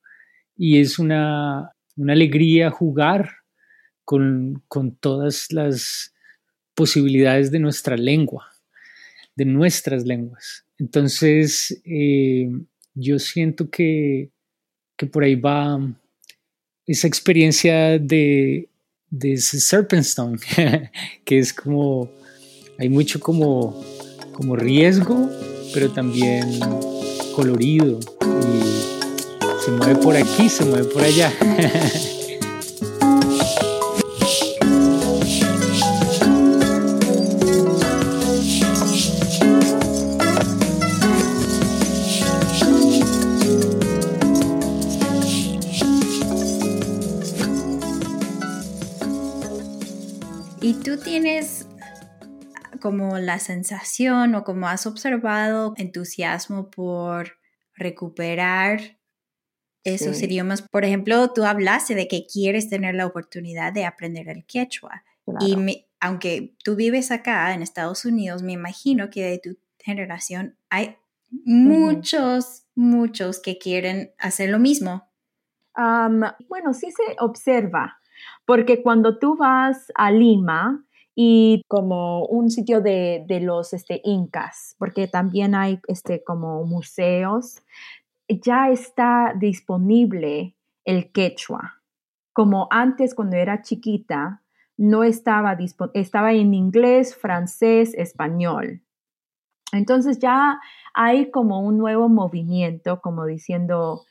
Y 0.57 0.81
es 0.81 0.99
una, 0.99 1.73
alegría 2.09 2.71
jugar 2.71 3.31
con, 4.05 4.63
todas 5.01 5.53
las 5.53 6.15
posibilidades 6.75 7.51
de 7.51 7.59
nuestra 7.59 7.97
lengua, 7.97 8.47
de 9.35 9.45
nuestras 9.45 10.05
lenguas. 10.05 10.65
Entonces, 10.79 11.81
eh, 11.85 12.51
yo 12.95 13.19
siento 13.19 13.71
que, 13.71 14.31
que 14.97 15.07
por 15.07 15.25
ahí 15.25 15.35
va 15.37 15.79
esa 16.87 17.09
experiencia 17.09 17.99
de 17.99 18.69
de 19.11 19.37
Serpentstone, 19.37 20.39
que 21.25 21.39
es 21.39 21.53
como, 21.53 22.11
hay 22.79 22.89
mucho 22.89 23.21
como, 23.21 23.83
como 24.33 24.57
riesgo, 24.57 25.31
pero 25.73 25.91
también 25.91 26.59
colorido 27.35 27.99
y 28.23 29.65
se 29.65 29.71
mueve 29.71 29.97
por 29.97 30.17
aquí, 30.17 30.49
se 30.49 30.65
mueve 30.65 30.85
por 30.85 31.03
allá. 31.03 31.33
como 52.87 53.19
la 53.19 53.41
sensación 53.41 54.37
o 54.37 54.45
como 54.45 54.69
has 54.69 54.87
observado 54.87 55.75
entusiasmo 55.77 56.71
por 56.71 57.33
recuperar 57.75 59.01
esos 59.83 60.23
idiomas. 60.23 60.63
Por 60.63 60.85
ejemplo, 60.85 61.33
tú 61.33 61.43
hablaste 61.43 61.97
de 61.97 62.07
que 62.07 62.29
quieres 62.33 62.69
tener 62.69 62.95
la 62.95 63.07
oportunidad 63.07 63.73
de 63.73 63.87
aprender 63.87 64.29
el 64.29 64.47
quechua. 64.47 65.03
Y 65.41 65.89
aunque 65.99 66.55
tú 66.63 66.77
vives 66.77 67.11
acá 67.11 67.53
en 67.55 67.63
Estados 67.63 68.05
Unidos, 68.05 68.45
me 68.45 68.53
imagino 68.53 69.11
que 69.11 69.25
de 69.25 69.39
tu 69.41 69.59
generación 69.81 70.57
hay 70.71 70.97
muchos, 71.45 72.67
muchos 72.77 73.41
que 73.41 73.59
quieren 73.59 74.13
hacer 74.17 74.51
lo 74.51 74.61
mismo. 74.61 75.11
bueno, 75.75 76.73
sí 76.73 76.93
se 76.93 77.17
observa, 77.19 77.99
porque 78.45 78.81
cuando 78.81 79.19
tú 79.19 79.37
vas 79.37 79.91
a 79.97 80.13
Lima, 80.13 80.86
y 81.19 81.65
como 81.67 82.27
un 82.27 82.51
sitio 82.51 82.83
de, 82.83 83.25
los 83.41 83.73
este, 83.73 84.03
incas, 84.05 84.77
porque 84.79 85.09
también 85.09 85.55
hay 85.55 85.81
este, 85.89 86.23
como 86.23 86.63
museos, 86.65 87.63
ya 88.29 88.69
está 88.69 89.33
disponible 89.35 90.55
el 90.85 91.11
quechua. 91.13 91.81
Como 92.35 92.69
antes 92.71 93.15
cuando 93.15 93.37
era 93.37 93.63
chiquita, 93.63 94.43
no 94.77 95.05
estaba 95.05 95.57
estaba 95.95 96.35
en 96.35 96.53
inglés, 96.53 97.17
francés, 97.17 97.95
español. 97.95 98.83
Entonces 99.73 100.19
ya 100.19 100.61
hay 100.93 101.31
como 101.31 101.61
un 101.61 101.79
nuevo 101.79 102.11
movimiento, 102.11 103.01
como 103.01 103.25
diciendo, 103.25 104.05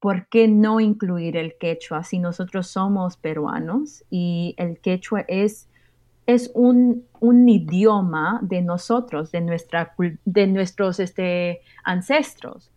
¿por 0.00 0.28
qué 0.28 0.48
no 0.48 0.80
incluir 0.80 1.36
el 1.36 1.56
quechua 1.56 2.02
si 2.02 2.18
nosotros 2.18 2.66
somos 2.66 3.16
peruanos 3.16 4.04
y 4.10 4.56
el 4.58 4.80
quechua 4.80 5.24
es 5.28 5.69
es 6.32 6.50
un, 6.54 7.06
idioma 7.48 8.40
de 8.42 8.62
nosotros, 8.62 9.30
de, 9.32 9.40
nuestra, 9.40 9.94
de 10.24 10.46
nuestros 10.46 11.00
este, 11.00 11.60
ancestros. 11.84 12.70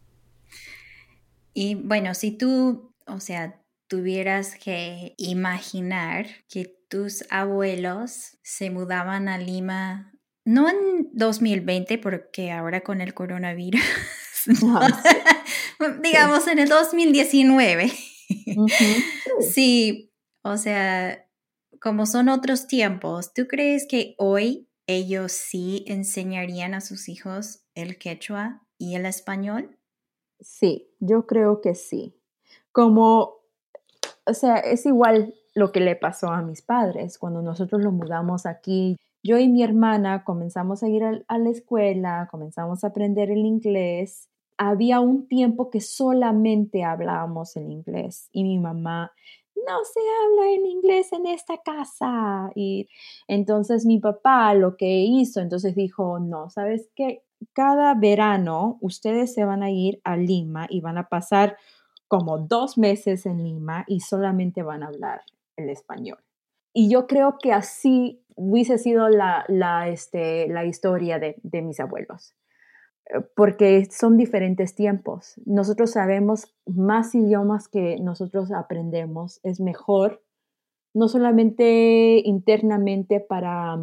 Y 1.53 1.75
bueno, 1.75 2.13
si 2.13 2.31
tú, 2.31 2.93
o 3.07 3.19
sea, 3.19 3.61
tuvieras 3.87 4.55
que 4.55 5.13
imaginar 5.17 6.25
que 6.49 6.75
tus 6.89 7.25
abuelos 7.29 8.37
se 8.41 8.69
mudaban 8.69 9.27
a 9.27 9.37
Lima, 9.37 10.13
no 10.45 10.69
en 10.69 11.09
2020, 11.13 11.97
porque 11.99 12.51
ahora 12.51 12.81
con 12.81 13.01
el 13.01 13.13
coronavirus, 13.13 13.81
digamos 16.03 16.47
en 16.47 16.59
el 16.59 16.69
2019. 16.69 17.91
sí, 19.53 20.11
o 20.41 20.57
sea, 20.57 21.22
como 21.83 22.05
son 22.05 22.29
otros 22.29 22.65
tiempos, 22.65 23.33
¿tú 23.33 23.45
crees 23.45 23.85
que 23.85 24.15
hoy 24.17 24.69
ellos 24.87 25.33
sí 25.33 25.83
enseñarían 25.85 26.73
a 26.73 26.79
sus 26.79 27.09
hijos 27.09 27.65
el 27.75 27.97
quechua 27.97 28.61
y 28.77 28.95
el 28.95 29.05
español? 29.05 29.77
Sí, 30.39 30.87
yo 31.01 31.27
creo 31.27 31.59
que 31.59 31.75
sí. 31.75 32.15
Como, 32.71 33.41
o 34.25 34.33
sea, 34.33 34.55
es 34.59 34.85
igual 34.85 35.33
lo 35.53 35.73
que 35.73 35.81
le 35.81 35.97
pasó 35.97 36.29
a 36.29 36.41
mis 36.41 36.61
padres 36.61 37.17
cuando 37.17 37.41
nosotros 37.41 37.83
lo 37.83 37.91
mudamos 37.91 38.45
aquí. 38.45 38.95
Yo 39.21 39.37
y 39.37 39.49
mi 39.49 39.61
hermana 39.61 40.23
comenzamos 40.23 40.83
a 40.83 40.87
ir 40.87 41.03
a, 41.03 41.37
la 41.37 41.49
escuela, 41.49 42.29
comenzamos 42.31 42.85
a 42.85 42.87
aprender 42.87 43.29
el 43.29 43.45
inglés. 43.45 44.29
Había 44.57 45.01
un 45.01 45.27
tiempo 45.27 45.69
que 45.69 45.81
solamente 45.81 46.85
hablábamos 46.85 47.57
el 47.57 47.69
inglés 47.69 48.29
y 48.31 48.45
mi 48.45 48.57
mamá 48.57 49.11
no 49.67 49.83
se 49.85 49.99
habla 49.99 50.51
en 50.51 50.65
inglés 50.65 51.11
en 51.13 51.25
esta 51.25 51.57
casa. 51.57 52.51
Y 52.55 52.89
entonces 53.27 53.85
mi 53.85 53.99
papá 53.99 54.53
lo 54.53 54.77
que 54.77 55.01
hizo, 55.01 55.39
entonces 55.41 55.75
dijo, 55.75 56.19
no, 56.19 56.49
¿sabes 56.49 56.89
qué? 56.95 57.23
Cada 57.53 57.93
verano 57.95 58.77
ustedes 58.81 59.33
se 59.33 59.43
van 59.45 59.63
a 59.63 59.71
ir 59.71 59.99
a 60.03 60.15
Lima 60.15 60.67
y 60.69 60.81
van 60.81 60.97
a 60.97 61.09
pasar 61.09 61.57
como 62.07 62.37
dos 62.37 62.77
meses 62.77 63.25
en 63.25 63.43
Lima 63.43 63.85
y 63.87 64.01
solamente 64.01 64.63
van 64.63 64.83
a 64.83 64.87
hablar 64.87 65.21
el 65.57 65.69
español. 65.69 66.19
Y 66.73 66.89
yo 66.89 67.07
creo 67.07 67.37
que 67.41 67.53
así 67.53 68.23
hubiese 68.35 68.77
sido 68.77 69.09
la, 69.09 69.45
la, 69.47 69.89
este, 69.89 70.47
la 70.47 70.65
historia 70.65 71.19
de, 71.19 71.35
de 71.43 71.61
mis 71.61 71.79
abuelos 71.79 72.33
porque 73.35 73.85
son 73.91 74.17
diferentes 74.17 74.75
tiempos. 74.75 75.35
Nosotros 75.45 75.91
sabemos 75.91 76.53
más 76.65 77.13
idiomas 77.15 77.67
que 77.67 77.97
nosotros 77.99 78.51
aprendemos, 78.51 79.39
es 79.43 79.59
mejor, 79.59 80.23
no 80.93 81.07
solamente 81.07 82.21
internamente 82.23 83.19
para 83.19 83.77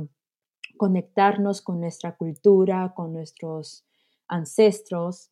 conectarnos 0.76 1.61
con 1.61 1.80
nuestra 1.80 2.16
cultura, 2.16 2.94
con 2.94 3.12
nuestros 3.12 3.85
ancestros, 4.28 5.30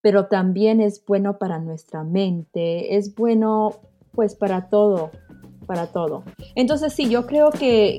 pero 0.00 0.28
también 0.28 0.80
es 0.80 1.04
bueno 1.04 1.38
para 1.38 1.58
nuestra 1.58 2.04
mente, 2.04 2.96
es 2.96 3.14
bueno 3.14 3.80
pues 4.12 4.36
para 4.36 4.68
todo, 4.68 5.10
para 5.66 5.88
todo. 5.88 6.24
Entonces 6.54 6.92
sí, 6.92 7.08
yo 7.08 7.26
creo 7.26 7.50
que 7.50 7.98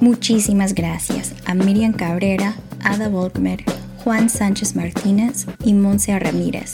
Muchísimas 0.00 0.74
gracias 0.74 1.34
a 1.44 1.54
Miriam 1.54 1.92
Cabrera, 1.92 2.54
Ada 2.82 3.10
Volkmer, 3.10 3.62
Juan 4.02 4.30
Sánchez 4.30 4.74
Martínez 4.74 5.46
y 5.62 5.74
Monse 5.74 6.18
Ramírez, 6.18 6.72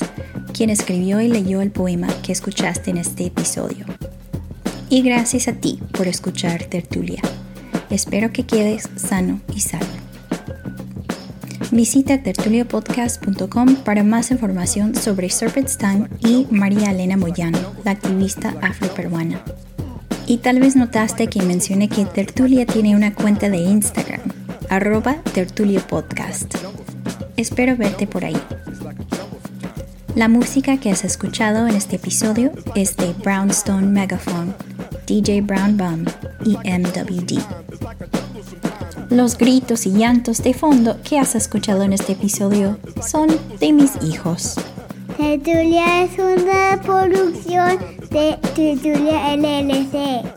quien 0.52 0.70
escribió 0.70 1.20
y 1.20 1.26
leyó 1.26 1.60
el 1.60 1.72
poema 1.72 2.06
que 2.22 2.30
escuchaste 2.30 2.90
en 2.90 2.98
este 2.98 3.26
episodio. 3.26 3.84
Y 4.88 5.02
gracias 5.02 5.48
a 5.48 5.54
ti 5.54 5.80
por 5.90 6.06
escuchar 6.06 6.64
Tertulia. 6.66 7.20
Espero 7.90 8.32
que 8.32 8.46
quedes 8.46 8.88
sano 8.94 9.40
y 9.52 9.60
salvo. 9.60 9.86
Visita 11.72 12.22
tertuliapodcast.com 12.22 13.74
para 13.84 14.04
más 14.04 14.30
información 14.30 14.94
sobre 14.94 15.30
Serpent's 15.30 15.76
y 16.20 16.46
María 16.50 16.92
Elena 16.92 17.16
Moyano, 17.16 17.72
la 17.84 17.90
activista 17.90 18.54
afroperuana. 18.62 19.42
Y 20.28 20.38
tal 20.38 20.58
vez 20.58 20.74
notaste 20.74 21.28
que 21.28 21.40
mencioné 21.42 21.88
que 21.88 22.04
Tertulia 22.04 22.66
tiene 22.66 22.96
una 22.96 23.14
cuenta 23.14 23.48
de 23.48 23.58
Instagram, 23.58 24.20
arroba 24.68 25.14
tertuliopodcast. 25.32 26.54
Espero 27.36 27.76
verte 27.76 28.08
por 28.08 28.24
ahí. 28.24 28.36
La 30.16 30.28
música 30.28 30.78
que 30.78 30.90
has 30.90 31.04
escuchado 31.04 31.68
en 31.68 31.76
este 31.76 31.96
episodio 31.96 32.50
es 32.74 32.96
de 32.96 33.12
Brownstone 33.12 33.86
Megaphone, 33.86 34.52
DJ 35.06 35.42
Brown 35.42 35.76
Bum 35.76 36.04
y 36.44 36.56
MWD. 36.56 37.40
Los 39.10 39.38
gritos 39.38 39.86
y 39.86 39.92
llantos 39.92 40.42
de 40.42 40.54
fondo 40.54 41.00
que 41.04 41.20
has 41.20 41.36
escuchado 41.36 41.84
en 41.84 41.92
este 41.92 42.12
episodio 42.12 42.78
son 43.06 43.28
de 43.60 43.72
mis 43.72 43.92
hijos. 44.02 44.56
Tertulia 45.16 46.02
es 46.02 46.18
una 46.18 46.78
producción 46.82 47.78
de 48.10 48.38
Tertulia 48.54 49.34
LLC. 49.34 50.35